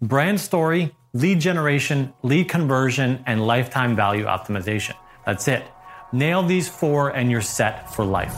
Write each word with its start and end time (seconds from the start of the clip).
brand 0.00 0.40
story, 0.40 0.94
lead 1.12 1.40
generation, 1.40 2.12
lead 2.22 2.48
conversion, 2.48 3.22
and 3.26 3.46
lifetime 3.46 3.94
value 3.94 4.24
optimization. 4.24 4.94
That's 5.26 5.46
it. 5.48 5.64
Nail 6.12 6.42
these 6.42 6.68
four 6.68 7.10
and 7.10 7.30
you're 7.30 7.40
set 7.40 7.92
for 7.94 8.04
life. 8.04 8.36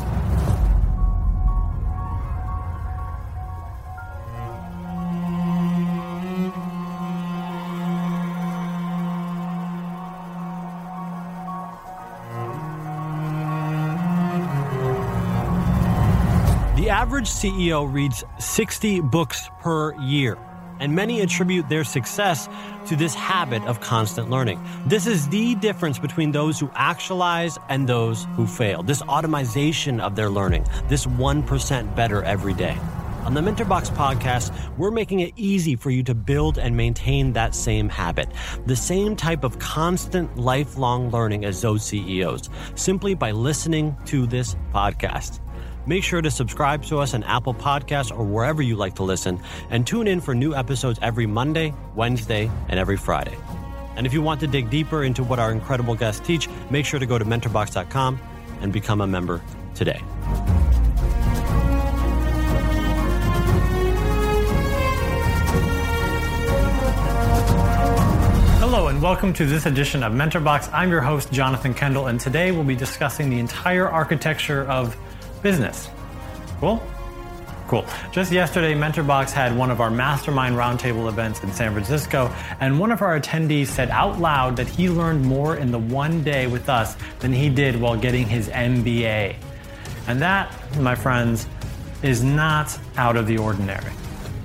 The 16.77 16.91
average 16.91 17.31
CEO 17.31 17.91
reads 17.91 18.25
60 18.39 19.01
books 19.03 19.49
per 19.61 19.95
year, 20.01 20.37
and 20.83 20.95
many 20.95 21.21
attribute 21.21 21.69
their 21.69 21.85
success 21.85 22.49
to 22.87 22.97
this 22.97 23.15
habit 23.15 23.63
of 23.65 23.81
constant 23.81 24.29
learning. 24.29 24.61
This 24.85 25.07
is 25.07 25.29
the 25.29 25.55
difference 25.55 25.99
between 25.99 26.33
those 26.33 26.59
who 26.59 26.71
actualize 26.75 27.57
and 27.69 27.89
those 27.89 28.27
who 28.35 28.47
fail. 28.47 28.83
This 28.83 29.01
automation 29.03 30.01
of 30.01 30.17
their 30.17 30.29
learning, 30.29 30.67
this 30.89 31.07
1% 31.07 31.97
better 31.97 32.25
every 32.25 32.55
day. 32.55 32.77
On 33.25 33.35
the 33.35 33.41
Mentorbox 33.41 33.95
podcast, 33.95 34.53
we're 34.77 34.91
making 34.91 35.21
it 35.21 35.33
easy 35.37 35.77
for 35.77 35.91
you 35.91 36.03
to 36.03 36.15
build 36.15 36.59
and 36.59 36.77
maintain 36.77 37.33
that 37.35 37.55
same 37.55 37.89
habit, 37.89 38.29
the 38.67 38.75
same 38.75 39.15
type 39.15 39.45
of 39.45 39.61
constant 39.61 40.37
lifelong 40.37 41.09
learning 41.13 41.45
as 41.45 41.61
those 41.61 41.85
CEOs, 41.85 42.51
simply 42.75 43.15
by 43.15 43.31
listening 43.31 43.97
to 44.07 44.27
this 44.27 44.57
podcast. 44.75 45.39
Make 45.85 46.05
sure 46.05 46.23
to 46.23 46.31
subscribe 46.31 46.85
to 46.85 46.99
us 46.99 47.13
on 47.13 47.25
Apple 47.25 47.55
Podcasts 47.55 48.17
or 48.17 48.25
wherever 48.25 48.63
you 48.63 48.77
like 48.77 48.95
to 48.95 49.03
listen, 49.03 49.41
and 49.69 49.85
tune 49.85 50.07
in 50.07 50.21
for 50.21 50.33
new 50.33 50.55
episodes 50.55 51.01
every 51.03 51.27
Monday, 51.27 51.75
Wednesday, 51.97 52.49
and 52.69 52.79
every 52.79 52.97
Friday. 52.97 53.37
And 53.97 54.07
if 54.07 54.13
you 54.13 54.23
want 54.23 54.39
to 54.41 54.47
dig 54.47 54.71
deeper 54.71 55.03
into 55.03 55.25
what 55.25 55.41
our 55.41 55.51
incredible 55.51 55.97
guests 55.97 56.25
teach, 56.25 56.49
make 56.71 56.87
sure 56.87 57.01
to 57.01 57.07
go 57.07 57.19
to 57.19 57.25
mentorbox.com 57.25 58.21
and 58.61 58.73
become 58.73 59.01
a 59.01 59.07
member 59.09 59.43
today. 59.75 60.01
Hello, 68.61 68.87
and 68.87 69.03
welcome 69.03 69.33
to 69.33 69.45
this 69.45 69.67
edition 69.67 70.05
of 70.05 70.13
MentorBox. 70.13 70.71
I'm 70.73 70.91
your 70.93 71.01
host, 71.01 71.33
Jonathan 71.33 71.75
Kendall, 71.75 72.07
and 72.07 72.21
today 72.21 72.53
we'll 72.53 72.63
be 72.63 72.77
discussing 72.77 73.31
the 73.31 73.41
entire 73.41 73.89
architecture 73.89 74.65
of 74.71 74.97
business. 75.43 75.89
Cool? 76.61 76.83
Cool. 77.69 77.87
Just 78.13 78.31
yesterday, 78.31 78.75
MentorBox 78.75 79.31
had 79.31 79.57
one 79.57 79.71
of 79.71 79.81
our 79.81 79.91
mastermind 79.91 80.57
roundtable 80.57 81.09
events 81.09 81.43
in 81.43 81.51
San 81.53 81.73
Francisco, 81.73 82.31
and 82.61 82.79
one 82.79 82.93
of 82.93 83.01
our 83.01 83.19
attendees 83.19 83.69
said 83.69 83.89
out 83.91 84.21
loud 84.21 84.57
that 84.57 84.69
he 84.69 84.91
learned 84.91 85.25
more 85.25 85.57
in 85.57 85.71
the 85.71 85.79
one 85.79 86.23
day 86.23 86.47
with 86.47 86.69
us 86.69 86.97
than 87.21 87.33
he 87.33 87.49
did 87.49 87.81
while 87.81 87.97
getting 87.97 88.27
his 88.27 88.49
MBA. 88.49 89.37
And 90.07 90.21
that, 90.21 90.55
my 90.79 90.95
friends, 90.95 91.47
is 92.03 92.23
not 92.23 92.79
out 92.97 93.17
of 93.17 93.27
the 93.27 93.39
ordinary. 93.39 93.93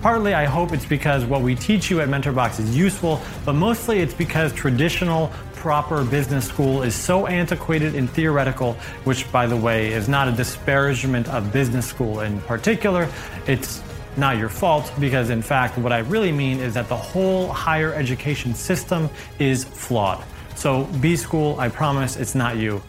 Partly, 0.01 0.33
I 0.33 0.45
hope 0.45 0.71
it's 0.71 0.85
because 0.85 1.25
what 1.25 1.41
we 1.41 1.55
teach 1.55 1.89
you 1.89 1.99
at 2.01 2.07
MentorBox 2.07 2.59
is 2.59 2.77
useful, 2.77 3.19
but 3.43 3.53
mostly 3.53 3.99
it's 3.99 4.13
because 4.13 4.53
traditional, 4.53 5.31
proper 5.57 6.03
business 6.03 6.47
school 6.47 6.83
is 6.83 6.95
so 6.95 7.27
antiquated 7.27 7.95
and 7.95 8.09
theoretical, 8.09 8.73
which, 9.03 9.29
by 9.31 9.47
the 9.47 9.57
way, 9.57 9.91
is 9.91 10.07
not 10.07 10.27
a 10.27 10.31
disparagement 10.31 11.27
of 11.29 11.51
business 11.51 11.85
school 11.85 12.21
in 12.21 12.39
particular. 12.41 13.09
It's 13.47 13.81
not 14.15 14.37
your 14.37 14.49
fault 14.49 14.91
because, 14.99 15.29
in 15.29 15.41
fact, 15.41 15.77
what 15.77 15.91
I 15.91 15.99
really 15.99 16.31
mean 16.31 16.59
is 16.59 16.73
that 16.75 16.87
the 16.87 16.95
whole 16.95 17.47
higher 17.47 17.93
education 17.93 18.53
system 18.53 19.09
is 19.39 19.63
flawed. 19.63 20.23
So, 20.55 20.85
B 21.01 21.15
school, 21.15 21.59
I 21.59 21.69
promise 21.69 22.15
it's 22.15 22.35
not 22.35 22.57
you, 22.57 22.81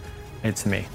it's 0.43 0.65
me. 0.65 0.87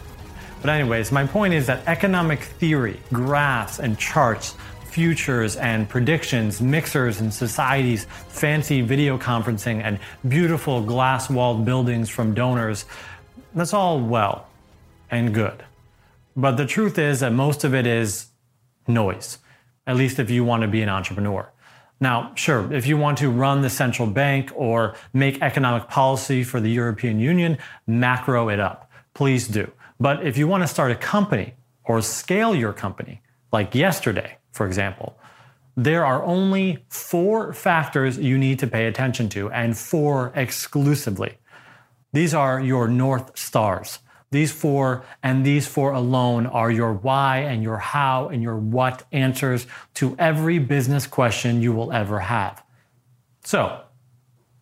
But, 0.62 0.70
anyways, 0.70 1.12
my 1.12 1.28
point 1.28 1.54
is 1.54 1.68
that 1.68 1.88
economic 1.88 2.42
theory, 2.42 3.00
graphs, 3.12 3.80
and 3.80 3.98
charts 3.98 4.56
futures 4.94 5.56
and 5.56 5.90
predictions, 5.90 6.62
mixers 6.62 7.20
and 7.20 7.34
societies, 7.34 8.06
fancy 8.28 8.82
video 8.82 9.18
conferencing, 9.18 9.82
and 9.84 9.98
beautiful 10.28 10.84
glass 10.84 11.32
walled 11.32 11.66
buildings 11.66 12.12
from 12.12 12.36
donors. 12.36 12.86
That's 13.56 13.74
all 13.74 14.00
well 14.00 14.48
and 15.10 15.34
good. 15.34 15.64
But 16.36 16.58
the 16.58 16.68
truth 16.68 17.00
is 17.00 17.22
that 17.22 17.34
most 17.34 17.64
of 17.64 17.74
it 17.74 17.88
is 17.88 18.28
noise, 18.88 19.40
at 19.88 19.96
least 19.96 20.20
if 20.20 20.30
you 20.30 20.44
want 20.44 20.62
to 20.62 20.68
be 20.68 20.84
an 20.84 20.90
entrepreneur. 20.90 21.52
Now, 22.00 22.32
sure, 22.36 22.72
if 22.72 22.86
you 22.86 22.96
want 22.96 23.18
to 23.18 23.32
run 23.32 23.62
the 23.62 23.72
central 23.72 24.08
bank 24.08 24.52
or 24.56 24.94
make 25.12 25.42
economic 25.42 25.90
policy 25.90 26.44
for 26.44 26.60
the 26.60 26.70
European 26.70 27.20
Union, 27.20 27.58
macro 27.88 28.50
it 28.50 28.60
up. 28.60 28.92
Please 29.16 29.48
do. 29.48 29.72
But 30.00 30.24
if 30.24 30.38
you 30.38 30.48
want 30.48 30.62
to 30.62 30.68
start 30.68 30.92
a 30.92 30.96
company 30.96 31.56
or 31.84 32.00
scale 32.04 32.54
your 32.54 32.74
company, 32.74 33.22
like 33.52 33.74
yesterday, 33.74 34.38
for 34.54 34.66
example, 34.66 35.18
there 35.76 36.06
are 36.06 36.24
only 36.24 36.86
four 36.90 37.52
factors 37.52 38.18
you 38.18 38.38
need 38.38 38.60
to 38.60 38.68
pay 38.68 38.86
attention 38.86 39.28
to, 39.30 39.50
and 39.52 39.78
four 39.78 40.32
exclusively. 40.36 41.38
These 42.14 42.34
are 42.34 42.62
your 42.62 42.88
North 42.88 43.38
Stars. 43.38 44.00
These 44.30 44.52
four 44.52 45.04
and 45.22 45.46
these 45.46 45.68
four 45.68 45.92
alone 45.92 46.46
are 46.48 46.72
your 46.72 46.94
why 46.94 47.40
and 47.40 47.62
your 47.62 47.78
how 47.78 48.30
and 48.30 48.42
your 48.42 48.58
what 48.58 49.04
answers 49.12 49.68
to 49.96 50.16
every 50.18 50.58
business 50.60 51.06
question 51.06 51.62
you 51.62 51.72
will 51.72 51.92
ever 51.92 52.20
have. 52.20 52.64
So, 53.44 53.82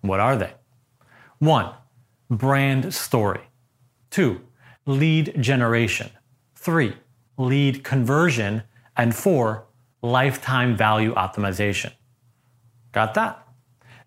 what 0.01 0.19
are 0.19 0.35
they? 0.35 0.53
One, 1.39 1.73
brand 2.29 2.93
story. 2.93 3.41
Two, 4.09 4.41
lead 4.85 5.41
generation. 5.41 6.09
Three, 6.55 6.95
lead 7.37 7.83
conversion. 7.83 8.63
And 8.97 9.15
four, 9.15 9.67
lifetime 10.01 10.75
value 10.75 11.13
optimization. 11.13 11.91
Got 12.91 13.13
that? 13.13 13.47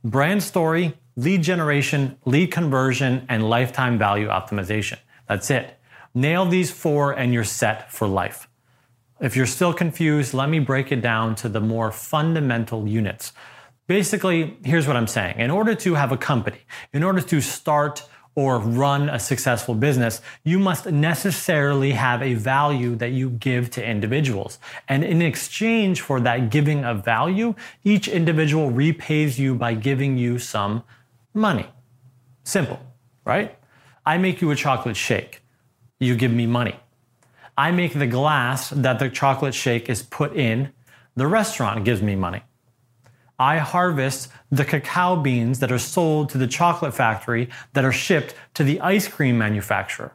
Brand 0.03 0.43
story, 0.43 0.95
lead 1.17 1.43
generation, 1.43 2.19
lead 2.25 2.51
conversion, 2.51 3.25
and 3.29 3.49
lifetime 3.49 3.99
value 3.99 4.29
optimization. 4.29 4.99
That's 5.29 5.51
it. 5.51 5.79
Nail 6.15 6.47
these 6.47 6.71
four 6.71 7.13
and 7.13 7.33
you're 7.33 7.45
set 7.45 7.93
for 7.93 8.07
life. 8.07 8.49
If 9.21 9.37
you're 9.37 9.47
still 9.47 9.73
confused, 9.73 10.35
let 10.35 10.49
me 10.49 10.59
break 10.59 10.93
it 10.93 11.01
down 11.01 11.35
to 11.37 11.49
the 11.49 11.61
more 11.61 11.91
fundamental 11.91 12.87
units. 12.87 13.33
Basically, 13.87 14.57
here's 14.65 14.87
what 14.87 14.97
I'm 14.97 15.07
saying. 15.07 15.39
In 15.39 15.51
order 15.51 15.75
to 15.75 15.95
have 15.95 16.11
a 16.11 16.17
company, 16.17 16.59
in 16.93 17.03
order 17.03 17.21
to 17.21 17.41
start 17.41 18.03
or 18.37 18.59
run 18.59 19.09
a 19.09 19.19
successful 19.19 19.75
business, 19.75 20.21
you 20.43 20.59
must 20.59 20.87
necessarily 20.87 21.93
have 21.93 22.23
a 22.23 22.35
value 22.35 22.97
that 22.97 23.13
you 23.13 23.31
give 23.31 23.71
to 23.71 23.85
individuals. 23.85 24.59
And 24.89 25.05
in 25.05 25.23
exchange 25.23 26.01
for 26.01 26.21
that 26.21 26.51
giving 26.51 26.85
of 26.85 27.05
value, 27.05 27.55
each 27.85 28.09
individual 28.09 28.71
repays 28.71 29.39
you 29.39 29.55
by 29.55 29.75
giving 29.75 30.17
you 30.17 30.39
some 30.39 30.83
money. 31.33 31.67
Simple, 32.43 32.81
right? 33.25 33.57
I 34.05 34.19
make 34.19 34.41
you 34.41 34.51
a 34.51 34.57
chocolate 34.57 34.97
shake. 34.97 35.43
You 36.01 36.17
give 36.17 36.33
me 36.33 36.47
money. 36.47 36.77
I 37.57 37.71
make 37.71 37.95
the 37.95 38.07
glass 38.07 38.71
that 38.71 38.99
the 38.99 39.09
chocolate 39.09 39.55
shake 39.55 39.89
is 39.89 40.03
put 40.03 40.35
in. 40.35 40.73
The 41.15 41.27
restaurant 41.29 41.85
gives 41.85 42.03
me 42.03 42.17
money. 42.17 42.43
I 43.39 43.59
harvest 43.59 44.31
the 44.51 44.65
cacao 44.65 45.17
beans 45.17 45.59
that 45.59 45.73
are 45.73 45.79
sold 45.79 46.29
to 46.31 46.39
the 46.39 46.47
chocolate 46.47 46.95
factory 46.95 47.49
that 47.73 47.85
are 47.85 47.93
shipped 47.93 48.35
to 48.55 48.65
the 48.65 48.81
ice 48.81 49.09
cream 49.09 49.37
manufacturer. 49.39 50.13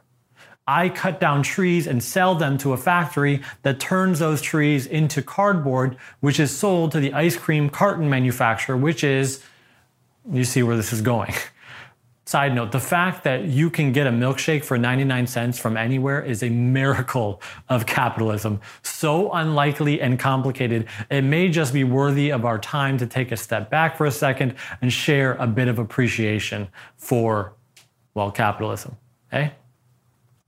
I 0.66 0.88
cut 0.88 1.20
down 1.20 1.42
trees 1.42 1.86
and 1.86 2.02
sell 2.02 2.34
them 2.34 2.56
to 2.58 2.72
a 2.72 2.76
factory 2.76 3.42
that 3.62 3.80
turns 3.80 4.20
those 4.20 4.40
trees 4.40 4.86
into 4.86 5.20
cardboard, 5.20 5.96
which 6.20 6.38
is 6.38 6.56
sold 6.56 6.92
to 6.92 7.00
the 7.00 7.12
ice 7.12 7.36
cream 7.36 7.68
carton 7.68 8.08
manufacturer, 8.08 8.76
which 8.76 9.02
is, 9.02 9.42
you 10.30 10.44
see 10.44 10.62
where 10.62 10.76
this 10.76 10.92
is 10.92 11.00
going. 11.00 11.34
Side 12.30 12.54
note, 12.54 12.70
the 12.70 12.78
fact 12.78 13.24
that 13.24 13.46
you 13.46 13.70
can 13.70 13.90
get 13.90 14.06
a 14.06 14.10
milkshake 14.10 14.62
for 14.62 14.78
99 14.78 15.26
cents 15.26 15.58
from 15.58 15.76
anywhere 15.76 16.22
is 16.22 16.44
a 16.44 16.48
miracle 16.48 17.42
of 17.68 17.86
capitalism. 17.86 18.60
So 18.84 19.32
unlikely 19.32 20.00
and 20.00 20.16
complicated, 20.16 20.86
it 21.10 21.22
may 21.22 21.48
just 21.48 21.72
be 21.72 21.82
worthy 21.82 22.30
of 22.30 22.44
our 22.44 22.56
time 22.56 22.98
to 22.98 23.06
take 23.08 23.32
a 23.32 23.36
step 23.36 23.68
back 23.68 23.96
for 23.96 24.06
a 24.06 24.12
second 24.12 24.54
and 24.80 24.92
share 24.92 25.32
a 25.40 25.48
bit 25.48 25.66
of 25.66 25.80
appreciation 25.80 26.68
for, 26.96 27.54
well, 28.14 28.30
capitalism. 28.30 28.96
Eh? 29.32 29.50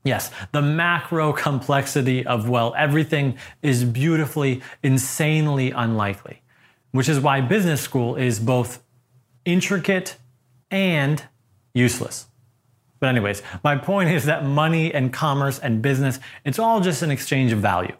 Yes, 0.04 0.30
the 0.52 0.62
macro 0.62 1.32
complexity 1.32 2.24
of, 2.24 2.48
well, 2.48 2.76
everything 2.78 3.36
is 3.60 3.82
beautifully, 3.82 4.62
insanely 4.84 5.72
unlikely, 5.72 6.42
which 6.92 7.08
is 7.08 7.18
why 7.18 7.40
business 7.40 7.80
school 7.80 8.14
is 8.14 8.38
both 8.38 8.84
intricate 9.44 10.16
and 10.70 11.24
useless. 11.74 12.26
But, 13.00 13.08
anyways, 13.08 13.42
my 13.64 13.76
point 13.76 14.10
is 14.10 14.26
that 14.26 14.44
money 14.44 14.94
and 14.94 15.12
commerce 15.12 15.58
and 15.58 15.82
business, 15.82 16.20
it's 16.44 16.58
all 16.58 16.80
just 16.80 17.02
an 17.02 17.10
exchange 17.10 17.52
of 17.52 17.58
value. 17.58 17.96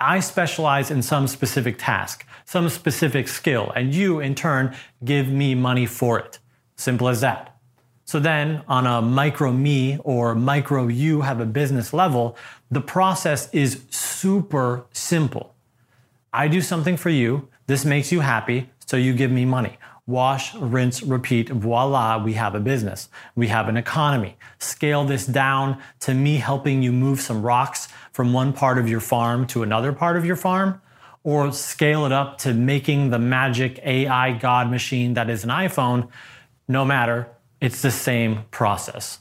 I 0.00 0.20
specialize 0.20 0.90
in 0.90 1.02
some 1.02 1.26
specific 1.26 1.76
task, 1.78 2.24
some 2.44 2.68
specific 2.68 3.28
skill, 3.28 3.72
and 3.74 3.94
you, 3.94 4.20
in 4.20 4.34
turn, 4.34 4.74
give 5.04 5.28
me 5.28 5.54
money 5.54 5.86
for 5.86 6.18
it. 6.18 6.38
Simple 6.76 7.08
as 7.08 7.20
that. 7.20 7.56
So 8.04 8.18
then, 8.18 8.62
on 8.68 8.86
a 8.86 9.02
micro 9.02 9.52
me 9.52 9.98
or 9.98 10.34
micro 10.34 10.86
you 10.86 11.20
have 11.20 11.40
a 11.40 11.44
business 11.44 11.92
level, 11.92 12.38
the 12.70 12.80
process 12.80 13.52
is 13.52 13.82
super 13.90 14.86
simple. 14.92 15.54
I 16.32 16.48
do 16.48 16.62
something 16.62 16.96
for 16.96 17.10
you, 17.10 17.48
this 17.66 17.84
makes 17.84 18.10
you 18.10 18.20
happy, 18.20 18.70
so 18.86 18.96
you 18.96 19.12
give 19.12 19.30
me 19.30 19.44
money. 19.44 19.76
Wash, 20.08 20.54
rinse, 20.54 21.02
repeat, 21.02 21.50
voila, 21.50 22.16
we 22.16 22.32
have 22.32 22.54
a 22.54 22.60
business. 22.60 23.10
We 23.36 23.48
have 23.48 23.68
an 23.68 23.76
economy. 23.76 24.38
Scale 24.58 25.04
this 25.04 25.26
down 25.26 25.82
to 26.00 26.14
me 26.14 26.38
helping 26.38 26.82
you 26.82 26.92
move 26.92 27.20
some 27.20 27.42
rocks 27.42 27.88
from 28.10 28.32
one 28.32 28.54
part 28.54 28.78
of 28.78 28.88
your 28.88 29.00
farm 29.00 29.46
to 29.48 29.62
another 29.62 29.92
part 29.92 30.16
of 30.16 30.24
your 30.24 30.34
farm, 30.34 30.80
or 31.24 31.52
scale 31.52 32.06
it 32.06 32.12
up 32.12 32.38
to 32.38 32.54
making 32.54 33.10
the 33.10 33.18
magic 33.18 33.80
AI 33.84 34.32
God 34.32 34.70
machine 34.70 35.12
that 35.12 35.28
is 35.28 35.44
an 35.44 35.50
iPhone, 35.50 36.08
no 36.66 36.86
matter, 36.86 37.28
it's 37.60 37.82
the 37.82 37.90
same 37.90 38.44
process. 38.50 39.18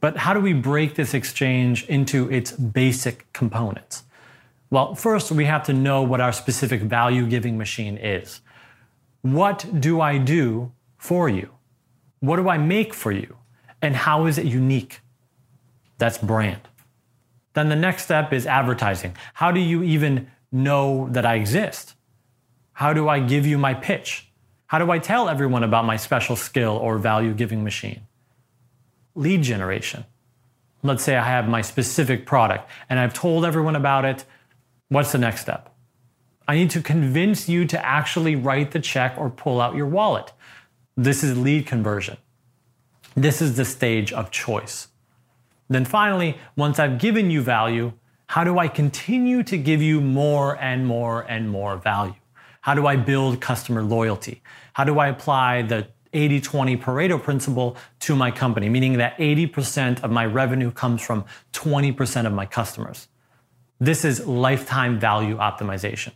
But 0.00 0.16
how 0.16 0.34
do 0.34 0.40
we 0.40 0.54
break 0.54 0.96
this 0.96 1.14
exchange 1.14 1.86
into 1.86 2.28
its 2.32 2.50
basic 2.50 3.32
components? 3.32 4.02
Well, 4.70 4.96
first, 4.96 5.30
we 5.30 5.44
have 5.44 5.62
to 5.66 5.72
know 5.72 6.02
what 6.02 6.20
our 6.20 6.32
specific 6.32 6.82
value 6.82 7.28
giving 7.28 7.56
machine 7.56 7.96
is. 7.96 8.40
What 9.22 9.80
do 9.80 10.00
I 10.00 10.18
do 10.18 10.72
for 10.96 11.28
you? 11.28 11.50
What 12.20 12.36
do 12.36 12.48
I 12.48 12.58
make 12.58 12.94
for 12.94 13.12
you? 13.12 13.36
And 13.82 13.94
how 13.96 14.26
is 14.26 14.38
it 14.38 14.46
unique? 14.46 15.00
That's 15.98 16.18
brand. 16.18 16.60
Then 17.54 17.68
the 17.68 17.76
next 17.76 18.04
step 18.04 18.32
is 18.32 18.46
advertising. 18.46 19.16
How 19.34 19.50
do 19.50 19.60
you 19.60 19.82
even 19.82 20.30
know 20.52 21.08
that 21.10 21.26
I 21.26 21.34
exist? 21.34 21.94
How 22.72 22.92
do 22.92 23.08
I 23.08 23.20
give 23.20 23.46
you 23.46 23.58
my 23.58 23.74
pitch? 23.74 24.30
How 24.66 24.78
do 24.78 24.90
I 24.90 24.98
tell 24.98 25.28
everyone 25.28 25.64
about 25.64 25.84
my 25.84 25.96
special 25.96 26.36
skill 26.36 26.76
or 26.76 26.96
value 26.98 27.34
giving 27.34 27.64
machine? 27.64 28.02
Lead 29.14 29.42
generation. 29.42 30.04
Let's 30.82 31.02
say 31.02 31.16
I 31.16 31.24
have 31.24 31.48
my 31.48 31.60
specific 31.60 32.24
product 32.24 32.70
and 32.88 32.98
I've 32.98 33.12
told 33.12 33.44
everyone 33.44 33.76
about 33.76 34.04
it. 34.04 34.24
What's 34.88 35.12
the 35.12 35.18
next 35.18 35.42
step? 35.42 35.74
I 36.50 36.56
need 36.56 36.70
to 36.70 36.82
convince 36.82 37.48
you 37.48 37.64
to 37.66 37.86
actually 37.86 38.34
write 38.34 38.72
the 38.72 38.80
check 38.80 39.14
or 39.16 39.30
pull 39.30 39.60
out 39.60 39.76
your 39.76 39.86
wallet. 39.86 40.32
This 40.96 41.22
is 41.22 41.38
lead 41.38 41.64
conversion. 41.64 42.16
This 43.14 43.40
is 43.40 43.56
the 43.56 43.64
stage 43.64 44.12
of 44.12 44.32
choice. 44.32 44.88
Then 45.68 45.84
finally, 45.84 46.38
once 46.56 46.80
I've 46.80 46.98
given 46.98 47.30
you 47.30 47.40
value, 47.40 47.92
how 48.26 48.42
do 48.42 48.58
I 48.58 48.66
continue 48.66 49.44
to 49.44 49.56
give 49.56 49.80
you 49.80 50.00
more 50.00 50.60
and 50.60 50.88
more 50.88 51.20
and 51.28 51.48
more 51.48 51.76
value? 51.76 52.16
How 52.62 52.74
do 52.74 52.84
I 52.84 52.96
build 52.96 53.40
customer 53.40 53.84
loyalty? 53.84 54.42
How 54.72 54.82
do 54.82 54.98
I 54.98 55.06
apply 55.06 55.62
the 55.62 55.86
80 56.12 56.40
20 56.40 56.76
Pareto 56.78 57.22
principle 57.22 57.76
to 58.00 58.16
my 58.16 58.32
company, 58.32 58.68
meaning 58.68 58.94
that 58.94 59.16
80% 59.18 60.02
of 60.02 60.10
my 60.10 60.26
revenue 60.26 60.72
comes 60.72 61.00
from 61.00 61.26
20% 61.52 62.26
of 62.26 62.32
my 62.32 62.44
customers? 62.44 63.06
This 63.78 64.04
is 64.04 64.26
lifetime 64.26 64.98
value 64.98 65.36
optimization. 65.36 66.10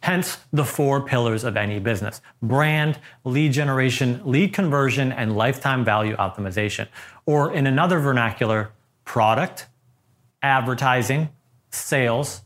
Hence 0.00 0.38
the 0.52 0.64
four 0.64 1.00
pillars 1.00 1.42
of 1.42 1.56
any 1.56 1.78
business 1.78 2.20
brand, 2.42 2.98
lead 3.24 3.52
generation, 3.52 4.20
lead 4.24 4.52
conversion, 4.52 5.12
and 5.12 5.36
lifetime 5.36 5.84
value 5.84 6.16
optimization. 6.16 6.86
Or 7.24 7.52
in 7.52 7.66
another 7.66 7.98
vernacular, 7.98 8.70
product, 9.04 9.66
advertising, 10.42 11.30
sales, 11.70 12.42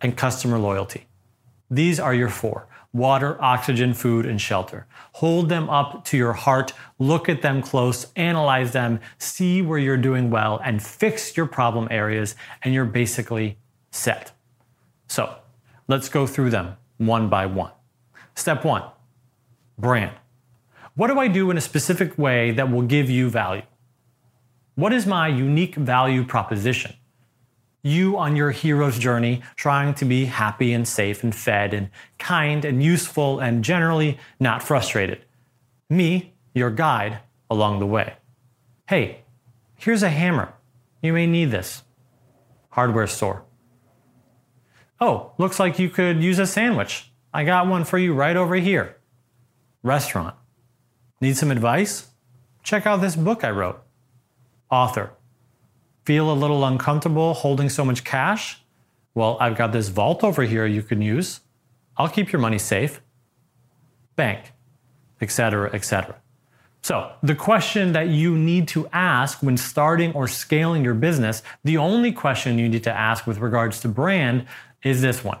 and 0.00 0.16
customer 0.16 0.58
loyalty. 0.58 1.06
These 1.70 1.98
are 2.00 2.14
your 2.14 2.28
four 2.28 2.66
water, 2.92 3.40
oxygen, 3.40 3.94
food, 3.94 4.26
and 4.26 4.40
shelter. 4.40 4.86
Hold 5.14 5.48
them 5.48 5.70
up 5.70 6.04
to 6.06 6.16
your 6.16 6.32
heart, 6.32 6.72
look 6.98 7.28
at 7.28 7.42
them 7.42 7.62
close, 7.62 8.06
analyze 8.16 8.72
them, 8.72 9.00
see 9.18 9.62
where 9.62 9.78
you're 9.78 9.96
doing 9.96 10.30
well, 10.30 10.60
and 10.64 10.82
fix 10.82 11.36
your 11.36 11.46
problem 11.46 11.86
areas, 11.90 12.34
and 12.62 12.74
you're 12.74 12.84
basically 12.84 13.56
set. 13.90 14.32
So 15.06 15.36
let's 15.88 16.08
go 16.08 16.26
through 16.26 16.50
them 16.50 16.76
one 17.00 17.28
by 17.28 17.46
one. 17.46 17.72
Step 18.34 18.64
one 18.64 18.84
brand. 19.78 20.14
What 20.94 21.08
do 21.08 21.18
I 21.18 21.28
do 21.28 21.50
in 21.50 21.56
a 21.56 21.60
specific 21.62 22.18
way 22.18 22.50
that 22.50 22.70
will 22.70 22.82
give 22.82 23.08
you 23.08 23.30
value? 23.30 23.62
What 24.74 24.92
is 24.92 25.06
my 25.06 25.28
unique 25.28 25.74
value 25.76 26.24
proposition? 26.24 26.94
You 27.82 28.18
on 28.18 28.36
your 28.36 28.50
hero's 28.50 28.98
journey, 28.98 29.40
trying 29.56 29.94
to 29.94 30.04
be 30.04 30.26
happy 30.26 30.74
and 30.74 30.86
safe 30.86 31.24
and 31.24 31.34
fed 31.34 31.72
and 31.72 31.88
kind 32.18 32.66
and 32.66 32.82
useful 32.82 33.40
and 33.40 33.64
generally 33.64 34.18
not 34.38 34.62
frustrated. 34.62 35.24
Me, 35.88 36.34
your 36.54 36.70
guide 36.70 37.20
along 37.48 37.78
the 37.78 37.86
way. 37.86 38.14
Hey, 38.86 39.22
here's 39.76 40.02
a 40.02 40.10
hammer. 40.10 40.52
You 41.02 41.14
may 41.14 41.26
need 41.26 41.50
this. 41.50 41.82
Hardware 42.70 43.06
store. 43.06 43.44
Oh, 45.00 45.32
looks 45.38 45.58
like 45.58 45.78
you 45.78 45.88
could 45.88 46.22
use 46.22 46.38
a 46.38 46.46
sandwich. 46.46 47.10
I 47.32 47.44
got 47.44 47.66
one 47.66 47.84
for 47.84 47.96
you 47.96 48.12
right 48.12 48.36
over 48.36 48.56
here. 48.56 48.96
Restaurant. 49.82 50.34
Need 51.22 51.38
some 51.38 51.50
advice? 51.50 52.10
Check 52.62 52.86
out 52.86 53.00
this 53.00 53.16
book 53.16 53.42
I 53.42 53.50
wrote. 53.50 53.82
Author. 54.70 55.12
Feel 56.04 56.30
a 56.30 56.34
little 56.34 56.64
uncomfortable 56.64 57.32
holding 57.32 57.70
so 57.70 57.84
much 57.84 58.04
cash? 58.04 58.60
Well, 59.14 59.38
I've 59.40 59.56
got 59.56 59.72
this 59.72 59.88
vault 59.88 60.22
over 60.22 60.42
here 60.42 60.66
you 60.66 60.82
can 60.82 61.00
use. 61.00 61.40
I'll 61.96 62.08
keep 62.08 62.30
your 62.30 62.40
money 62.40 62.58
safe. 62.58 63.00
Bank, 64.16 64.52
etc., 65.20 65.70
etc. 65.72 66.16
So, 66.82 67.12
the 67.22 67.34
question 67.34 67.92
that 67.92 68.08
you 68.08 68.36
need 68.36 68.66
to 68.68 68.88
ask 68.92 69.42
when 69.42 69.56
starting 69.56 70.12
or 70.12 70.26
scaling 70.26 70.82
your 70.82 70.94
business, 70.94 71.42
the 71.62 71.76
only 71.76 72.12
question 72.12 72.58
you 72.58 72.68
need 72.68 72.84
to 72.84 72.92
ask 72.92 73.26
with 73.26 73.38
regards 73.38 73.80
to 73.80 73.88
brand 73.88 74.46
is 74.82 75.02
this 75.02 75.24
one 75.24 75.38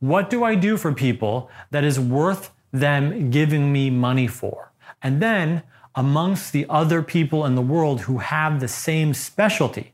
What 0.00 0.30
do 0.30 0.44
I 0.44 0.54
do 0.54 0.76
for 0.76 0.92
people 0.92 1.50
that 1.70 1.84
is 1.84 1.98
worth 1.98 2.50
them 2.72 3.30
giving 3.30 3.72
me 3.72 3.90
money 3.90 4.26
for? 4.26 4.72
And 5.02 5.20
then, 5.20 5.62
amongst 5.94 6.52
the 6.52 6.66
other 6.68 7.02
people 7.02 7.44
in 7.44 7.54
the 7.54 7.62
world 7.62 8.02
who 8.02 8.18
have 8.18 8.60
the 8.60 8.68
same 8.68 9.14
specialty, 9.14 9.92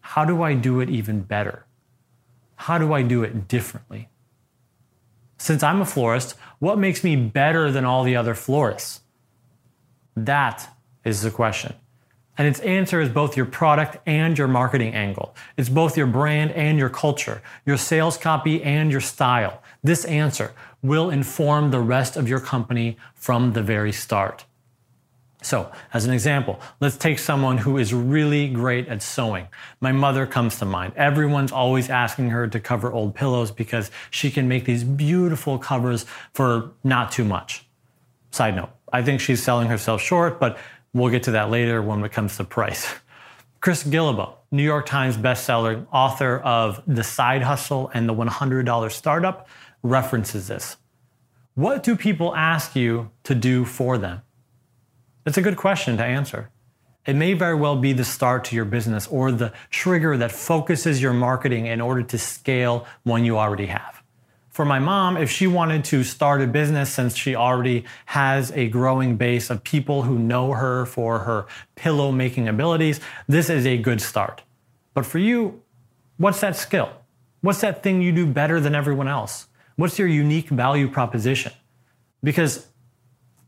how 0.00 0.24
do 0.24 0.42
I 0.42 0.54
do 0.54 0.80
it 0.80 0.90
even 0.90 1.22
better? 1.22 1.66
How 2.56 2.78
do 2.78 2.92
I 2.92 3.02
do 3.02 3.22
it 3.22 3.48
differently? 3.48 4.08
Since 5.38 5.62
I'm 5.62 5.80
a 5.80 5.86
florist, 5.86 6.36
what 6.58 6.78
makes 6.78 7.02
me 7.02 7.16
better 7.16 7.70
than 7.72 7.84
all 7.84 8.04
the 8.04 8.16
other 8.16 8.34
florists? 8.34 9.00
That 10.14 10.68
is 11.04 11.22
the 11.22 11.30
question. 11.30 11.74
And 12.40 12.48
its 12.48 12.60
answer 12.60 13.02
is 13.02 13.10
both 13.10 13.36
your 13.36 13.44
product 13.44 13.98
and 14.06 14.38
your 14.38 14.48
marketing 14.48 14.94
angle. 14.94 15.34
It's 15.58 15.68
both 15.68 15.94
your 15.94 16.06
brand 16.06 16.52
and 16.52 16.78
your 16.78 16.88
culture, 16.88 17.42
your 17.66 17.76
sales 17.76 18.16
copy 18.16 18.62
and 18.62 18.90
your 18.90 19.02
style. 19.02 19.62
This 19.82 20.06
answer 20.06 20.54
will 20.82 21.10
inform 21.10 21.70
the 21.70 21.80
rest 21.80 22.16
of 22.16 22.30
your 22.30 22.40
company 22.40 22.96
from 23.14 23.52
the 23.52 23.62
very 23.62 23.92
start. 23.92 24.46
So, 25.42 25.70
as 25.92 26.06
an 26.06 26.14
example, 26.14 26.58
let's 26.80 26.96
take 26.96 27.18
someone 27.18 27.58
who 27.58 27.76
is 27.76 27.92
really 27.92 28.48
great 28.48 28.88
at 28.88 29.02
sewing. 29.02 29.46
My 29.82 29.92
mother 29.92 30.26
comes 30.26 30.58
to 30.60 30.64
mind. 30.64 30.94
Everyone's 30.96 31.52
always 31.52 31.90
asking 31.90 32.30
her 32.30 32.48
to 32.48 32.58
cover 32.58 32.90
old 32.90 33.14
pillows 33.14 33.50
because 33.50 33.90
she 34.10 34.30
can 34.30 34.48
make 34.48 34.64
these 34.64 34.82
beautiful 34.82 35.58
covers 35.58 36.06
for 36.32 36.72
not 36.84 37.12
too 37.12 37.24
much. 37.24 37.66
Side 38.30 38.56
note, 38.56 38.70
I 38.90 39.02
think 39.02 39.20
she's 39.20 39.42
selling 39.42 39.68
herself 39.68 40.00
short, 40.00 40.40
but 40.40 40.58
We'll 40.92 41.10
get 41.10 41.22
to 41.24 41.32
that 41.32 41.50
later 41.50 41.80
when 41.80 42.02
it 42.04 42.12
comes 42.12 42.36
to 42.36 42.44
price. 42.44 42.94
Chris 43.60 43.84
Guillebeau, 43.84 44.34
New 44.50 44.62
York 44.62 44.86
Times 44.86 45.16
bestseller, 45.16 45.86
author 45.92 46.38
of 46.38 46.82
The 46.86 47.04
Side 47.04 47.42
Hustle 47.42 47.90
and 47.94 48.08
the 48.08 48.14
$100 48.14 48.90
Startup, 48.90 49.46
references 49.82 50.48
this. 50.48 50.76
What 51.54 51.82
do 51.82 51.94
people 51.94 52.34
ask 52.34 52.74
you 52.74 53.10
to 53.24 53.34
do 53.34 53.64
for 53.64 53.98
them? 53.98 54.22
It's 55.26 55.36
a 55.36 55.42
good 55.42 55.56
question 55.56 55.96
to 55.98 56.04
answer. 56.04 56.50
It 57.06 57.14
may 57.14 57.34
very 57.34 57.54
well 57.54 57.76
be 57.76 57.92
the 57.92 58.04
start 58.04 58.44
to 58.46 58.56
your 58.56 58.64
business 58.64 59.06
or 59.06 59.30
the 59.30 59.52
trigger 59.70 60.16
that 60.16 60.32
focuses 60.32 61.00
your 61.00 61.12
marketing 61.12 61.66
in 61.66 61.80
order 61.80 62.02
to 62.02 62.18
scale 62.18 62.86
one 63.04 63.24
you 63.24 63.38
already 63.38 63.66
have 63.66 63.99
for 64.60 64.66
my 64.66 64.78
mom, 64.78 65.16
if 65.16 65.30
she 65.30 65.46
wanted 65.46 65.82
to 65.86 66.04
start 66.04 66.42
a 66.42 66.46
business 66.46 66.92
since 66.92 67.16
she 67.16 67.34
already 67.34 67.82
has 68.04 68.52
a 68.52 68.68
growing 68.68 69.16
base 69.16 69.48
of 69.48 69.64
people 69.64 70.02
who 70.02 70.18
know 70.18 70.52
her 70.52 70.84
for 70.84 71.20
her 71.20 71.46
pillow 71.76 72.12
making 72.12 72.46
abilities, 72.46 73.00
this 73.26 73.48
is 73.48 73.64
a 73.64 73.78
good 73.78 74.02
start. 74.02 74.42
But 74.92 75.06
for 75.06 75.18
you, 75.18 75.62
what's 76.18 76.42
that 76.42 76.56
skill? 76.56 76.90
What's 77.40 77.62
that 77.62 77.82
thing 77.82 78.02
you 78.02 78.12
do 78.12 78.26
better 78.26 78.60
than 78.60 78.74
everyone 78.74 79.08
else? 79.08 79.46
What's 79.76 79.98
your 79.98 80.08
unique 80.08 80.50
value 80.50 80.90
proposition? 80.90 81.52
Because 82.22 82.66